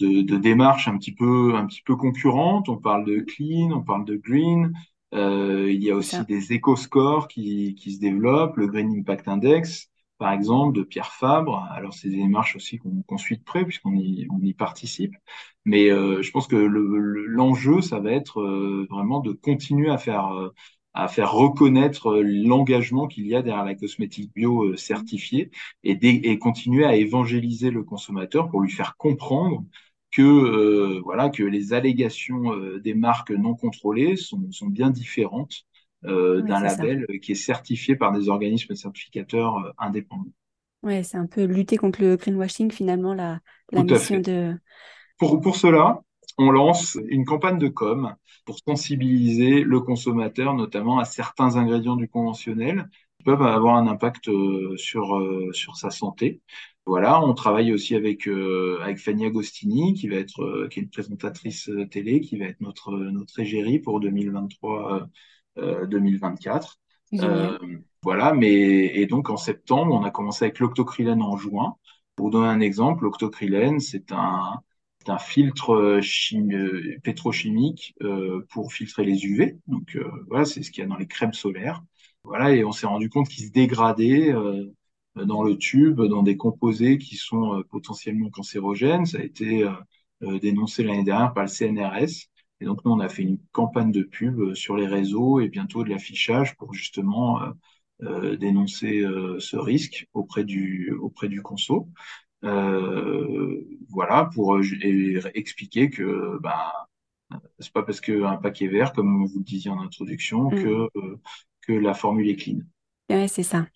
de, 0.00 0.22
de, 0.22 0.36
démarches 0.36 0.88
un 0.88 0.98
petit 0.98 1.14
peu, 1.14 1.54
un 1.54 1.66
petit 1.66 1.82
peu 1.82 1.94
concurrentes. 1.94 2.68
On 2.68 2.76
parle 2.76 3.04
de 3.04 3.20
clean, 3.20 3.70
on 3.70 3.82
parle 3.82 4.04
de 4.04 4.16
green. 4.16 4.72
il 5.12 5.84
y 5.84 5.92
a 5.92 5.94
aussi 5.94 6.16
des 6.24 6.52
éco-scores 6.52 7.28
qui, 7.28 7.76
qui 7.76 7.92
se 7.92 8.00
développent, 8.00 8.56
le 8.56 8.66
Green 8.66 8.90
Impact 8.98 9.28
Index 9.28 9.89
par 10.20 10.32
exemple, 10.34 10.76
de 10.78 10.82
Pierre 10.84 11.12
Fabre. 11.14 11.66
Alors, 11.72 11.94
c'est 11.94 12.10
des 12.10 12.18
démarches 12.18 12.54
aussi 12.54 12.78
qu'on 12.78 13.16
suit 13.16 13.38
de 13.38 13.42
près 13.42 13.64
puisqu'on 13.64 13.94
y, 13.96 14.54
participe. 14.54 15.16
Mais 15.64 15.90
euh, 15.90 16.22
je 16.22 16.30
pense 16.30 16.46
que 16.46 16.56
l'enjeu, 16.56 17.76
le, 17.76 17.82
ça 17.82 18.00
va 18.00 18.12
être 18.12 18.40
euh, 18.42 18.86
vraiment 18.90 19.20
de 19.20 19.32
continuer 19.32 19.90
à 19.90 19.96
faire, 19.96 20.26
euh, 20.34 20.52
reconnaître 20.94 22.20
l'engagement 22.22 23.08
qu'il 23.08 23.26
y 23.26 23.34
a 23.34 23.40
derrière 23.42 23.64
la 23.64 23.74
cosmétique 23.74 24.30
bio 24.34 24.76
certifiée 24.76 25.50
et, 25.84 26.38
continuer 26.38 26.84
à 26.84 26.96
évangéliser 26.96 27.70
le 27.70 27.82
consommateur 27.82 28.50
pour 28.50 28.60
lui 28.60 28.70
faire 28.70 28.96
comprendre 28.98 29.64
que 30.10 31.00
voilà 31.04 31.30
que 31.30 31.44
les 31.44 31.72
allégations 31.72 32.56
des 32.78 32.94
marques 32.94 33.30
non 33.30 33.54
contrôlées 33.54 34.16
sont 34.16 34.66
bien 34.66 34.90
différentes 34.90 35.64
euh, 36.06 36.40
d'un 36.40 36.60
label 36.60 37.06
qui 37.20 37.32
est 37.32 37.34
certifié 37.34 37.94
par 37.94 38.12
des 38.12 38.30
organismes 38.30 38.74
certificateurs 38.74 39.58
euh, 39.58 39.70
indépendants. 39.76 40.32
Oui, 40.82 41.04
c'est 41.04 41.18
un 41.18 41.26
peu 41.26 41.44
lutter 41.44 41.76
contre 41.76 42.00
le 42.00 42.16
greenwashing 42.16 42.70
finalement, 42.70 43.12
la, 43.12 43.40
la 43.70 43.82
mission 43.82 44.18
de... 44.18 44.54
Pour, 45.18 45.42
pour 45.42 45.56
cela, 45.56 46.00
on 46.38 46.50
lance 46.50 46.96
une 47.08 47.26
campagne 47.26 47.58
de 47.58 47.68
com 47.68 48.14
pour 48.46 48.56
sensibiliser 48.66 49.62
le 49.62 49.80
consommateur, 49.80 50.54
notamment 50.54 50.98
à 50.98 51.04
certains 51.04 51.56
ingrédients 51.56 51.96
du 51.96 52.08
conventionnel 52.08 52.88
qui 53.18 53.24
peuvent 53.24 53.42
avoir 53.42 53.76
un 53.76 53.86
impact 53.86 54.28
euh, 54.28 54.74
sur, 54.78 55.22
sur 55.52 55.76
sa 55.76 55.90
santé. 55.90 56.40
Voilà, 56.86 57.22
on 57.22 57.34
travaille 57.34 57.74
aussi 57.74 57.94
avec 57.94 58.26
avec 58.26 58.98
Fanny 58.98 59.26
Agostini 59.26 59.92
qui 59.92 60.08
va 60.08 60.16
être 60.16 60.66
qui 60.70 60.80
est 60.80 60.82
une 60.82 60.88
présentatrice 60.88 61.70
télé 61.90 62.22
qui 62.22 62.38
va 62.38 62.46
être 62.46 62.62
notre 62.62 62.96
notre 62.96 63.38
égérie 63.38 63.78
pour 63.78 64.00
2023 64.00 65.06
2024. 65.56 66.78
Euh, 67.14 67.58
voilà, 68.02 68.32
mais 68.34 68.52
et 68.96 69.06
donc 69.06 69.30
en 69.30 69.36
septembre, 69.36 69.94
on 69.94 70.04
a 70.04 70.10
commencé 70.10 70.44
avec 70.44 70.58
l'octocrylène 70.58 71.22
en 71.22 71.36
juin. 71.36 71.76
Pour 72.16 72.30
donner 72.30 72.48
un 72.48 72.60
exemple, 72.60 73.04
l'octocrylène, 73.04 73.80
c'est 73.80 74.12
un, 74.12 74.60
un 75.06 75.18
filtre 75.18 76.00
chimie, 76.02 76.98
pétrochimique 77.02 77.94
euh, 78.02 78.46
pour 78.50 78.72
filtrer 78.72 79.04
les 79.04 79.24
UV. 79.24 79.58
Donc 79.66 79.96
euh, 79.96 80.08
voilà, 80.28 80.44
c'est 80.44 80.62
ce 80.62 80.70
qu'il 80.70 80.82
y 80.82 80.84
a 80.84 80.88
dans 80.88 80.96
les 80.96 81.06
crèmes 81.06 81.32
solaires. 81.32 81.82
Voilà, 82.24 82.54
et 82.54 82.64
on 82.64 82.72
s'est 82.72 82.86
rendu 82.86 83.08
compte 83.08 83.28
qu'il 83.28 83.46
se 83.46 83.52
dégradait 83.52 84.32
euh, 84.32 84.66
dans 85.16 85.42
le 85.42 85.56
tube, 85.56 86.00
dans 86.00 86.22
des 86.22 86.36
composés 86.36 86.98
qui 86.98 87.16
sont 87.16 87.58
euh, 87.58 87.62
potentiellement 87.64 88.30
cancérogènes. 88.30 89.06
Ça 89.06 89.18
a 89.18 89.22
été 89.22 89.64
euh, 90.22 90.38
dénoncé 90.38 90.82
l'année 90.82 91.04
dernière 91.04 91.32
par 91.32 91.44
le 91.44 91.48
CNRS. 91.48 92.28
Et 92.60 92.66
donc, 92.66 92.84
nous, 92.84 92.92
on 92.92 93.00
a 93.00 93.08
fait 93.08 93.22
une 93.22 93.38
campagne 93.52 93.90
de 93.90 94.02
pub 94.02 94.38
euh, 94.38 94.54
sur 94.54 94.76
les 94.76 94.86
réseaux 94.86 95.40
et 95.40 95.48
bientôt 95.48 95.82
de 95.82 95.88
l'affichage 95.88 96.56
pour 96.56 96.74
justement 96.74 97.42
euh, 97.42 97.50
euh 98.02 98.36
dénoncer 98.36 99.00
euh, 99.00 99.38
ce 99.40 99.56
risque 99.56 100.06
auprès 100.12 100.44
du, 100.44 100.92
auprès 100.92 101.28
du 101.28 101.42
conso. 101.42 101.88
Euh, 102.44 103.60
voilà, 103.88 104.30
pour 104.34 104.58
expliquer 105.34 105.90
que 105.90 106.38
bah, 106.40 106.88
C'est 107.58 107.72
pas 107.72 107.82
parce 107.82 108.00
qu'un 108.00 108.36
paquet 108.36 108.68
vert, 108.68 108.92
comme 108.92 109.26
vous 109.26 109.38
le 109.38 109.44
disiez 109.44 109.70
en 109.70 109.80
introduction, 109.80 110.50
mm. 110.50 110.62
que, 110.62 110.88
que 111.62 111.72
la 111.72 111.94
formule 111.94 112.28
est 112.28 112.36
clean. 112.36 112.60
Ouais, 113.10 113.28
c'est 113.28 113.42
ça. 113.42 113.66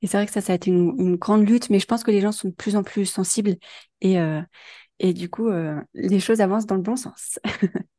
Et 0.00 0.06
c'est 0.06 0.16
vrai 0.16 0.26
que 0.26 0.32
ça, 0.32 0.40
ça 0.40 0.52
a 0.52 0.56
été 0.56 0.70
une, 0.70 1.16
grande 1.16 1.48
lutte, 1.48 1.70
mais 1.70 1.78
je 1.78 1.86
pense 1.86 2.02
que 2.02 2.10
les 2.10 2.20
gens 2.20 2.32
sont 2.32 2.48
de 2.48 2.54
plus 2.54 2.76
en 2.76 2.82
plus 2.82 3.06
sensibles 3.06 3.56
et, 4.00 4.16
et 4.98 5.12
du 5.12 5.30
coup, 5.30 5.48
les 5.94 6.18
choses 6.18 6.40
avancent 6.40 6.66
dans 6.66 6.74
le 6.74 6.82
bon 6.82 6.96
sens. 6.96 7.38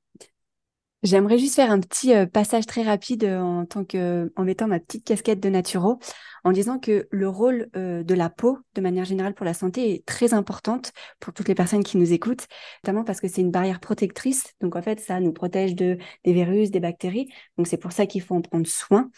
J'aimerais 1.03 1.37
juste 1.37 1.55
faire 1.55 1.69
un 1.69 1.81
petit 1.81 2.13
euh, 2.13 2.25
passage 2.25 2.65
très 2.65 2.81
rapide 2.81 3.25
euh, 3.25 3.41
en 3.41 3.65
tant 3.65 3.83
que, 3.83 4.31
en 4.37 4.45
mettant 4.45 4.67
ma 4.67 4.79
petite 4.79 5.05
casquette 5.05 5.41
de 5.41 5.49
naturo, 5.49 5.99
en 6.45 6.53
disant 6.53 6.79
que 6.79 7.09
le 7.11 7.27
rôle 7.27 7.67
euh, 7.75 8.03
de 8.03 8.13
la 8.13 8.29
peau, 8.29 8.59
de 8.75 8.79
manière 8.79 9.03
générale 9.03 9.33
pour 9.33 9.45
la 9.45 9.53
santé, 9.53 9.93
est 9.93 10.05
très 10.05 10.33
importante 10.33 10.93
pour 11.19 11.33
toutes 11.33 11.49
les 11.49 11.55
personnes 11.55 11.83
qui 11.83 11.97
nous 11.97 12.13
écoutent, 12.13 12.47
notamment 12.85 13.03
parce 13.03 13.19
que 13.19 13.27
c'est 13.27 13.41
une 13.41 13.51
barrière 13.51 13.81
protectrice. 13.81 14.53
Donc 14.61 14.77
en 14.77 14.81
fait, 14.81 15.01
ça 15.01 15.19
nous 15.19 15.33
protège 15.33 15.75
de 15.75 15.97
des 16.23 16.31
virus, 16.31 16.71
des 16.71 16.79
bactéries. 16.79 17.27
Donc 17.57 17.67
c'est 17.67 17.77
pour 17.77 17.91
ça 17.91 18.05
qu'il 18.05 18.21
faut 18.21 18.35
en 18.35 18.41
prendre 18.41 18.65
soin. 18.65 19.09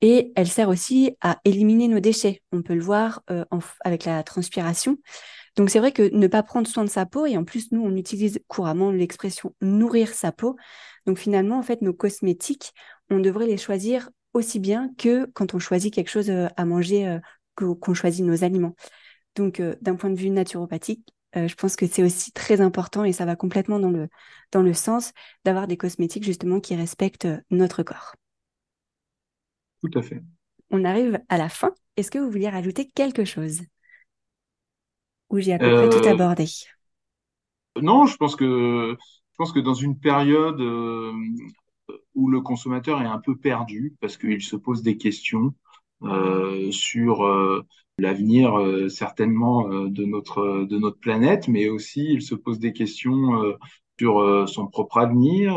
Et 0.00 0.32
elle 0.34 0.48
sert 0.48 0.68
aussi 0.68 1.16
à 1.20 1.38
éliminer 1.44 1.86
nos 1.86 2.00
déchets. 2.00 2.42
On 2.52 2.62
peut 2.62 2.74
le 2.74 2.82
voir 2.82 3.22
avec 3.84 4.04
la 4.04 4.22
transpiration. 4.22 4.96
Donc 5.58 5.70
c'est 5.70 5.80
vrai 5.80 5.90
que 5.90 6.14
ne 6.14 6.28
pas 6.28 6.44
prendre 6.44 6.68
soin 6.68 6.84
de 6.84 6.88
sa 6.88 7.04
peau, 7.04 7.26
et 7.26 7.36
en 7.36 7.42
plus 7.42 7.72
nous 7.72 7.82
on 7.82 7.96
utilise 7.96 8.38
couramment 8.46 8.92
l'expression 8.92 9.56
nourrir 9.60 10.14
sa 10.14 10.30
peau, 10.30 10.56
donc 11.04 11.18
finalement 11.18 11.58
en 11.58 11.64
fait 11.64 11.82
nos 11.82 11.92
cosmétiques, 11.92 12.72
on 13.10 13.18
devrait 13.18 13.48
les 13.48 13.56
choisir 13.56 14.08
aussi 14.34 14.60
bien 14.60 14.92
que 14.98 15.26
quand 15.34 15.54
on 15.54 15.58
choisit 15.58 15.92
quelque 15.92 16.10
chose 16.10 16.30
euh, 16.30 16.46
à 16.56 16.64
manger, 16.64 17.08
euh, 17.08 17.18
qu'on 17.56 17.92
choisit 17.92 18.24
nos 18.24 18.44
aliments. 18.44 18.76
Donc 19.34 19.58
euh, 19.58 19.74
d'un 19.82 19.96
point 19.96 20.10
de 20.10 20.14
vue 20.14 20.30
naturopathique, 20.30 21.12
je 21.34 21.54
pense 21.54 21.76
que 21.76 21.86
c'est 21.86 22.02
aussi 22.02 22.32
très 22.32 22.60
important 22.60 23.04
et 23.04 23.12
ça 23.12 23.24
va 23.24 23.36
complètement 23.36 23.78
dans 23.78 23.90
le, 23.90 24.08
dans 24.50 24.62
le 24.62 24.72
sens 24.72 25.12
d'avoir 25.44 25.66
des 25.66 25.76
cosmétiques 25.76 26.24
justement 26.24 26.58
qui 26.58 26.74
respectent 26.74 27.28
notre 27.50 27.82
corps. 27.82 28.14
Tout 29.82 29.98
à 29.98 30.02
fait. 30.02 30.22
On 30.70 30.84
arrive 30.84 31.20
à 31.28 31.36
la 31.36 31.48
fin. 31.48 31.74
Est-ce 31.96 32.10
que 32.10 32.18
vous 32.18 32.30
vouliez 32.30 32.48
rajouter 32.48 32.88
quelque 32.88 33.24
chose? 33.24 33.60
Où 35.30 35.38
j'ai 35.38 35.52
à 35.52 35.58
peu 35.58 35.74
près 35.74 35.88
tout 35.88 36.06
euh, 36.06 36.12
abordé. 36.12 36.46
Non, 37.80 38.06
je 38.06 38.16
pense 38.16 38.36
que 38.36 38.96
je 38.98 39.36
pense 39.36 39.52
que 39.52 39.60
dans 39.60 39.74
une 39.74 39.98
période 39.98 40.60
euh, 40.60 41.12
où 42.14 42.28
le 42.28 42.40
consommateur 42.40 43.00
est 43.02 43.06
un 43.06 43.18
peu 43.18 43.36
perdu 43.36 43.94
parce 44.00 44.16
qu'il 44.16 44.42
se 44.42 44.56
pose 44.56 44.82
des 44.82 44.96
questions 44.96 45.54
euh, 46.02 46.70
sur 46.70 47.24
l'avenir 47.98 48.54
certainement 48.88 49.68
de 49.68 50.04
notre 50.04 50.64
de 50.64 50.78
notre 50.78 50.98
planète, 50.98 51.48
mais 51.48 51.68
aussi 51.68 52.04
il 52.04 52.22
se 52.22 52.34
pose 52.34 52.58
des 52.58 52.72
questions 52.72 53.56
sur 53.98 54.48
son 54.48 54.66
propre 54.68 54.98
avenir, 54.98 55.54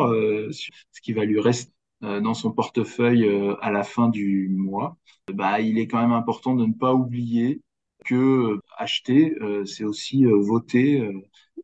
sur 0.52 0.74
ce 0.92 1.02
qui 1.02 1.14
va 1.14 1.26
lui 1.26 1.40
rester 1.40 1.72
dans 2.02 2.34
son 2.34 2.52
portefeuille 2.52 3.30
à 3.62 3.72
la 3.72 3.84
fin 3.84 4.10
du 4.10 4.50
mois. 4.50 4.98
Bah, 5.32 5.60
il 5.62 5.78
est 5.78 5.88
quand 5.88 6.02
même 6.02 6.12
important 6.12 6.56
de 6.56 6.66
ne 6.66 6.74
pas 6.74 6.94
oublier 6.94 7.62
que 8.06 8.16
euh, 8.16 8.62
acheter, 8.78 9.36
euh, 9.42 9.66
c'est 9.66 9.84
aussi 9.84 10.26
euh, 10.26 10.40
voter 10.40 11.04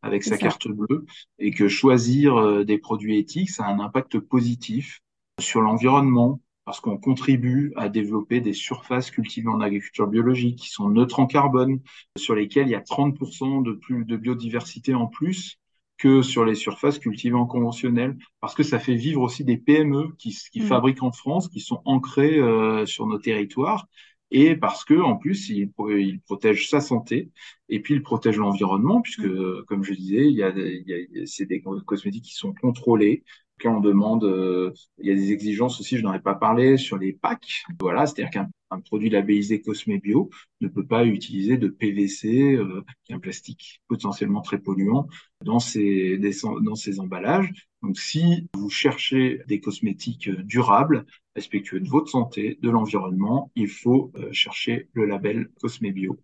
avec 0.02 0.22
sa 0.22 0.36
carte 0.38 0.68
bleue 0.68 1.04
et 1.38 1.50
que 1.50 1.68
choisir 1.68 2.64
des 2.64 2.78
produits 2.78 3.18
éthiques, 3.18 3.50
ça 3.50 3.64
a 3.64 3.72
un 3.72 3.80
impact 3.80 4.20
positif 4.20 5.00
sur 5.40 5.60
l'environnement 5.60 6.40
parce 6.64 6.80
qu'on 6.80 6.98
contribue 6.98 7.72
à 7.76 7.88
développer 7.88 8.40
des 8.40 8.52
surfaces 8.52 9.10
cultivées 9.10 9.48
en 9.48 9.60
agriculture 9.60 10.06
biologique 10.06 10.58
qui 10.58 10.68
sont 10.68 10.88
neutres 10.88 11.18
en 11.18 11.26
carbone, 11.26 11.80
sur 12.16 12.34
lesquelles 12.34 12.68
il 12.68 12.72
y 12.72 12.76
a 12.76 12.80
30% 12.80 13.64
de 13.64 13.72
plus 13.72 14.04
de 14.04 14.16
biodiversité 14.16 14.94
en 14.94 15.06
plus 15.06 15.58
que 15.96 16.22
sur 16.22 16.44
les 16.44 16.54
surfaces 16.54 17.00
cultivées 17.00 17.34
en 17.34 17.46
conventionnel, 17.46 18.16
parce 18.40 18.54
que 18.54 18.62
ça 18.62 18.78
fait 18.78 18.94
vivre 18.94 19.22
aussi 19.22 19.44
des 19.44 19.56
PME 19.56 20.14
qui, 20.18 20.36
qui 20.52 20.60
mmh. 20.60 20.66
fabriquent 20.66 21.02
en 21.02 21.10
France, 21.10 21.48
qui 21.48 21.60
sont 21.60 21.80
ancrées 21.86 22.38
sur 22.86 23.06
nos 23.06 23.18
territoires 23.18 23.88
et 24.30 24.56
parce 24.56 24.84
que 24.84 24.94
en 24.94 25.16
plus 25.16 25.48
il, 25.48 25.70
il, 25.98 26.20
protège 26.20 26.68
sa 26.68 26.80
santé 26.80 27.30
et 27.68 27.80
puis 27.80 27.94
il 27.94 28.02
protège 28.02 28.36
l'environnement 28.36 29.00
puisque 29.00 29.24
mm. 29.24 29.64
comme 29.66 29.84
je 29.84 29.94
disais 29.94 30.26
il 30.26 30.36
y 30.36 30.42
a, 30.42 30.50
il 30.50 30.84
y 30.86 31.20
a 31.22 31.26
c'est 31.26 31.46
des 31.46 31.60
cosmétiques 31.60 32.24
qui 32.24 32.34
sont 32.34 32.52
contrôlés 32.54 33.24
quand 33.60 33.76
on 33.76 33.80
demande 33.80 34.24
euh, 34.24 34.72
il 34.98 35.06
y 35.08 35.10
a 35.10 35.14
des 35.14 35.32
exigences 35.32 35.80
aussi 35.80 35.96
je 35.98 36.02
n'en 36.02 36.12
ai 36.14 36.20
pas 36.20 36.34
parlé 36.34 36.76
sur 36.76 36.98
les 36.98 37.12
packs 37.12 37.64
voilà 37.80 38.06
c'est-à-dire 38.06 38.30
qu'un 38.30 38.48
un 38.70 38.80
produit 38.80 39.10
labellisé 39.10 39.60
Cosme 39.60 39.98
Bio 39.98 40.30
ne 40.60 40.68
peut 40.68 40.86
pas 40.86 41.04
utiliser 41.04 41.56
de 41.56 41.68
PVC, 41.68 42.54
euh, 42.54 42.84
qui 43.04 43.12
est 43.12 43.14
un 43.14 43.18
plastique 43.18 43.80
potentiellement 43.88 44.40
très 44.40 44.58
polluant, 44.58 45.06
dans 45.44 45.58
ses, 45.58 46.18
dans 46.18 46.74
ses 46.74 47.00
emballages. 47.00 47.68
Donc, 47.82 47.98
si 47.98 48.48
vous 48.54 48.70
cherchez 48.70 49.40
des 49.46 49.60
cosmétiques 49.60 50.30
durables, 50.30 51.06
respectueux 51.34 51.80
de 51.80 51.88
votre 51.88 52.08
santé, 52.08 52.58
de 52.60 52.70
l'environnement, 52.70 53.50
il 53.54 53.68
faut 53.68 54.12
euh, 54.16 54.32
chercher 54.32 54.88
le 54.92 55.06
label 55.06 55.48
Cosme 55.60 55.90
Bio. 55.90 56.18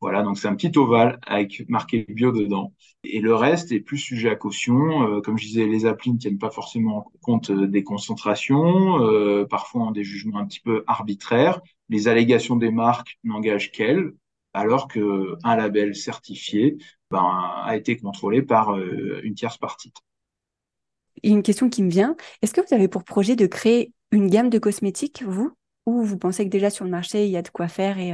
Voilà, 0.00 0.22
donc 0.22 0.38
c'est 0.38 0.46
un 0.46 0.54
petit 0.54 0.76
ovale 0.78 1.18
avec 1.26 1.68
marqué 1.68 2.06
bio 2.08 2.30
dedans. 2.30 2.72
Et 3.02 3.20
le 3.20 3.34
reste 3.34 3.72
est 3.72 3.80
plus 3.80 3.98
sujet 3.98 4.30
à 4.30 4.36
caution. 4.36 5.02
Euh, 5.02 5.20
comme 5.20 5.36
je 5.38 5.46
disais, 5.46 5.66
les 5.66 5.86
applis 5.86 6.12
ne 6.12 6.18
tiennent 6.18 6.38
pas 6.38 6.50
forcément 6.50 7.10
compte 7.20 7.50
euh, 7.50 7.66
des 7.66 7.82
concentrations, 7.82 9.02
euh, 9.02 9.44
parfois 9.44 9.88
ont 9.88 9.90
des 9.90 10.04
jugements 10.04 10.38
un 10.38 10.46
petit 10.46 10.60
peu 10.60 10.84
arbitraires. 10.86 11.60
Les 11.88 12.06
allégations 12.06 12.54
des 12.54 12.70
marques 12.70 13.18
n'engagent 13.24 13.72
qu'elles, 13.72 14.12
alors 14.52 14.86
qu'un 14.86 15.56
label 15.56 15.96
certifié 15.96 16.76
ben, 17.10 17.62
a 17.64 17.76
été 17.76 17.96
contrôlé 17.96 18.42
par 18.42 18.78
une 18.78 19.34
tierce 19.34 19.58
partie. 19.58 19.92
Une 21.22 21.42
question 21.42 21.68
qui 21.70 21.82
me 21.82 21.90
vient. 21.90 22.16
Est-ce 22.42 22.54
que 22.54 22.60
vous 22.60 22.74
avez 22.74 22.88
pour 22.88 23.04
projet 23.04 23.36
de 23.36 23.46
créer 23.46 23.92
une 24.12 24.28
gamme 24.28 24.50
de 24.50 24.58
cosmétiques, 24.58 25.22
vous? 25.26 25.52
Ou 25.86 26.02
vous 26.02 26.18
pensez 26.18 26.44
que 26.44 26.50
déjà 26.50 26.70
sur 26.70 26.84
le 26.84 26.90
marché, 26.90 27.24
il 27.24 27.30
y 27.30 27.36
a 27.36 27.42
de 27.42 27.48
quoi 27.48 27.68
faire 27.68 27.98
et 27.98 28.12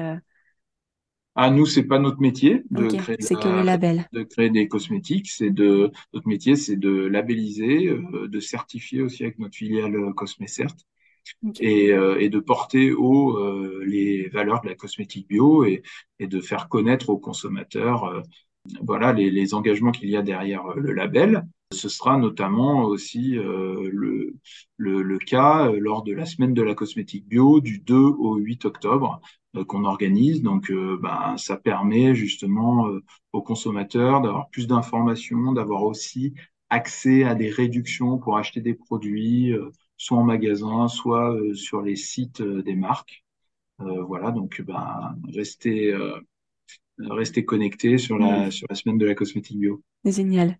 ah, 1.36 1.50
nous, 1.50 1.66
c'est 1.66 1.82
pas 1.82 1.98
notre 1.98 2.20
métier 2.20 2.62
de, 2.70 2.86
créer, 2.86 3.16
que 3.16 3.48
le 3.48 3.62
label. 3.62 4.06
de 4.12 4.22
créer 4.22 4.50
des 4.50 4.68
cosmétiques. 4.68 5.28
C'est 5.28 5.50
de 5.50 5.90
notre 6.12 6.28
métier, 6.28 6.54
c'est 6.54 6.76
de 6.76 6.90
labelliser, 6.90 7.88
euh, 7.88 8.28
de 8.28 8.40
certifier 8.40 9.02
aussi 9.02 9.24
avec 9.24 9.40
notre 9.40 9.56
filiale 9.56 9.96
euh, 9.96 10.12
Cosmecert 10.12 10.70
et, 11.58 11.90
euh, 11.90 12.20
et, 12.20 12.28
de 12.28 12.38
porter 12.38 12.92
haut 12.92 13.36
les 13.84 14.28
valeurs 14.28 14.60
de 14.60 14.68
la 14.68 14.74
cosmétique 14.76 15.26
bio 15.26 15.64
et, 15.64 15.82
et 16.20 16.28
de 16.28 16.40
faire 16.40 16.68
connaître 16.68 17.10
aux 17.10 17.18
consommateurs 17.18 18.22
voilà 18.82 19.12
les, 19.12 19.30
les 19.30 19.54
engagements 19.54 19.90
qu'il 19.90 20.10
y 20.10 20.16
a 20.16 20.22
derrière 20.22 20.66
le 20.76 20.92
label. 20.92 21.46
Ce 21.72 21.88
sera 21.88 22.16
notamment 22.18 22.84
aussi 22.84 23.32
le, 23.32 23.90
le, 24.76 25.02
le, 25.02 25.18
cas 25.18 25.70
lors 25.72 26.02
de 26.02 26.12
la 26.12 26.24
semaine 26.24 26.54
de 26.54 26.62
la 26.62 26.74
cosmétique 26.74 27.26
bio 27.26 27.60
du 27.60 27.78
2 27.78 27.94
au 27.94 28.36
8 28.36 28.66
octobre 28.66 29.20
qu'on 29.62 29.84
organise. 29.84 30.42
Donc, 30.42 30.70
euh, 30.70 30.98
ben, 31.00 31.36
ça 31.36 31.56
permet 31.56 32.14
justement 32.14 32.88
euh, 32.88 33.02
aux 33.32 33.42
consommateurs 33.42 34.20
d'avoir 34.20 34.48
plus 34.48 34.66
d'informations, 34.66 35.52
d'avoir 35.52 35.84
aussi 35.84 36.34
accès 36.70 37.22
à 37.24 37.34
des 37.34 37.50
réductions 37.50 38.18
pour 38.18 38.36
acheter 38.36 38.60
des 38.60 38.74
produits, 38.74 39.54
soit 39.96 40.18
en 40.18 40.24
magasin, 40.24 40.88
soit 40.88 41.36
sur 41.52 41.82
les 41.82 41.94
sites 41.94 42.42
des 42.42 42.74
marques. 42.74 43.24
voilà, 43.78 44.32
donc 44.32 44.60
ben, 44.62 45.14
restez, 45.32 45.94
connectés 47.44 47.98
sur 47.98 48.18
la, 48.18 48.50
sur 48.50 48.66
la 48.68 48.74
semaine 48.74 48.98
de 48.98 49.06
la 49.06 49.14
cosmétique 49.14 49.58
bio. 49.58 49.84
Génial. 50.04 50.58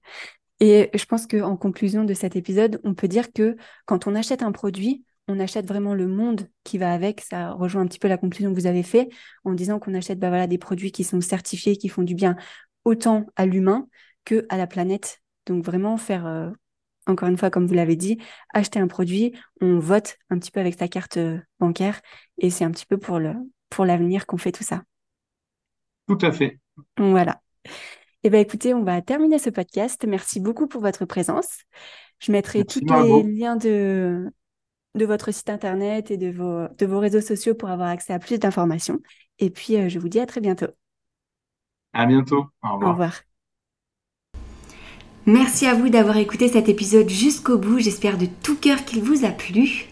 Et 0.61 0.91
je 0.95 1.05
pense 1.05 1.27
qu'en 1.27 1.57
conclusion 1.57 2.05
de 2.05 2.15
cet 2.15 2.37
épisode, 2.37 2.81
on 2.85 2.95
peut 2.95 3.09
dire 3.09 3.33
que 3.33 3.57
quand 3.87 4.07
on 4.07 4.15
achète 4.15 4.43
un 4.43 4.53
produit, 4.53 5.05
on 5.29 5.41
achète 5.41 5.67
vraiment 5.67 5.95
le 5.95 6.07
monde 6.07 6.49
qui 6.65 6.79
va 6.79 6.93
avec. 6.93 7.21
Ça 7.21 7.53
rejoint 7.53 7.83
un 7.83 7.87
petit 7.87 7.99
peu 7.99 8.09
la 8.09 8.19
conclusion 8.19 8.51
que 8.53 8.59
vous 8.59 8.67
avez 8.67 8.83
fait 8.83 9.09
en 9.45 9.53
disant 9.53 9.79
qu'on 9.79 9.95
achète 9.95 10.19
bah, 10.19 10.29
voilà, 10.29 10.47
des 10.47 10.59
produits 10.59 10.93
qui 10.93 11.05
sont 11.05 11.21
certifiés, 11.21 11.77
qui 11.77 11.89
font 11.89 12.03
du 12.03 12.15
bien 12.15 12.37
autant 12.85 13.27
à 13.37 13.47
l'humain 13.47 13.89
que 14.25 14.47
à 14.49 14.57
la 14.57 14.67
planète. 14.67 15.21
Donc 15.47 15.65
vraiment 15.65 15.97
faire, 15.97 16.27
euh, 16.27 16.51
encore 17.07 17.29
une 17.29 17.39
fois, 17.39 17.51
comme 17.51 17.67
vous 17.67 17.75
l'avez 17.75 17.97
dit, 17.97 18.19
acheter 18.53 18.79
un 18.79 18.87
produit, 18.87 19.33
on 19.61 19.79
vote 19.79 20.17
un 20.31 20.39
petit 20.39 20.51
peu 20.51 20.61
avec 20.61 20.79
sa 20.79 20.89
carte 20.89 21.17
euh, 21.17 21.39
bancaire 21.59 22.01
et 22.39 22.51
c'est 22.51 22.65
un 22.65 22.71
petit 22.71 22.87
peu 22.87 22.99
pour 22.99 23.19
le 23.19 23.35
pour 23.71 23.85
l'avenir 23.85 24.27
qu'on 24.27 24.37
fait 24.37 24.53
tout 24.53 24.63
ça. 24.63 24.85
Tout 26.07 26.19
à 26.21 26.33
fait. 26.33 26.61
Voilà. 26.97 27.41
Eh 28.23 28.31
bien, 28.31 28.41
écoutez, 28.41 28.73
on 28.73 28.85
va 28.85 29.03
terminer 29.03 29.39
ce 29.39 29.51
podcast. 29.51 30.05
Merci 30.07 30.39
beaucoup 30.39 30.67
pour 30.67 30.81
votre 30.81 31.07
présence. 31.07 31.59
Je 32.21 32.31
mettrai 32.31 32.65
tous 32.65 32.81
les 32.81 33.23
liens 33.23 33.57
de, 33.57 34.31
de 34.95 35.05
votre 35.07 35.33
site 35.33 35.51
internet 35.51 36.11
et 36.11 36.17
de 36.17 36.31
vos, 36.31 36.69
de 36.79 36.87
vos 36.87 36.99
réseaux 37.01 37.21
sociaux 37.21 37.55
pour 37.55 37.71
avoir 37.71 37.89
accès 37.89 38.13
à 38.13 38.19
plus 38.19 38.39
d'informations. 38.39 39.01
Et 39.39 39.51
puis, 39.51 39.77
euh, 39.77 39.89
je 39.89 39.99
vous 39.99 40.09
dis 40.09 40.21
à 40.21 40.27
très 40.27 40.41
bientôt. 40.41 40.69
À 41.95 42.05
bientôt. 42.07 42.47
Au 42.63 42.75
revoir. 42.75 42.91
Au 42.91 42.91
revoir. 42.93 43.25
Merci 45.27 45.67
à 45.67 45.75
vous 45.75 45.89
d'avoir 45.89 46.19
écouté 46.19 46.49
cet 46.49 46.69
épisode 46.69 47.09
jusqu'au 47.09 47.57
bout. 47.59 47.79
J'espère 47.79 48.19
de 48.19 48.27
tout 48.43 48.57
cœur 48.57 48.85
qu'il 48.85 49.03
vous 49.03 49.25
a 49.25 49.31
plu. 49.31 49.87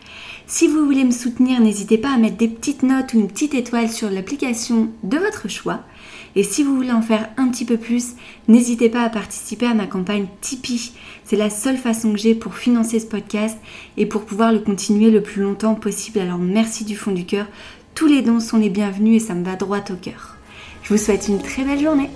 Si 0.47 0.69
vous 0.69 0.85
voulez 0.85 1.05
me 1.05 1.11
soutenir, 1.11 1.61
n'hésitez 1.61 1.97
pas 1.97 2.13
à 2.13 2.19
mettre 2.19 2.37
des 2.37 2.49
petites 2.49 2.83
notes 2.83 3.15
ou 3.15 3.21
une 3.21 3.29
petite 3.29 3.55
étoile 3.55 3.89
sur 3.89 4.11
l'application 4.11 4.91
de 5.03 5.17
votre 5.17 5.49
choix. 5.49 5.81
Et 6.35 6.43
si 6.43 6.63
vous 6.63 6.75
voulez 6.75 6.93
en 6.93 7.03
faire 7.03 7.29
un 7.37 7.49
petit 7.49 7.65
peu 7.65 7.77
plus, 7.77 8.13
n'hésitez 8.49 8.89
pas 8.89 9.03
à 9.03 9.11
participer 9.11 9.67
à 9.67 9.75
ma 9.75 9.87
campagne 9.87 10.27
Tipeee. 10.41 10.93
C'est 11.25 11.37
la 11.37 11.51
seule 11.51 11.77
façon 11.77 12.13
que 12.13 12.19
j'ai 12.19 12.35
pour 12.35 12.55
financer 12.55 13.01
ce 13.01 13.07
podcast 13.07 13.59
et 13.97 14.07
pour 14.07 14.25
pouvoir 14.25 14.53
le 14.53 14.61
continuer 14.61 15.11
le 15.11 15.23
plus 15.23 15.43
longtemps 15.43 15.75
possible. 15.75 16.21
Alors 16.21 16.39
merci 16.39 16.85
du 16.85 16.97
fond 16.97 17.13
du 17.13 17.27
cœur. 17.27 17.47
Tous 17.95 18.07
les 18.07 18.23
dons 18.23 18.41
sont 18.41 18.59
les 18.59 18.71
bienvenus 18.71 19.23
et 19.23 19.27
ça 19.27 19.35
me 19.35 19.45
va 19.45 19.57
droit 19.57 19.85
au 19.91 19.97
cœur. 19.97 20.37
Je 20.83 20.95
vous 20.95 20.99
souhaite 20.99 21.29
une 21.29 21.43
très 21.43 21.65
belle 21.65 21.81
journée. 21.81 22.11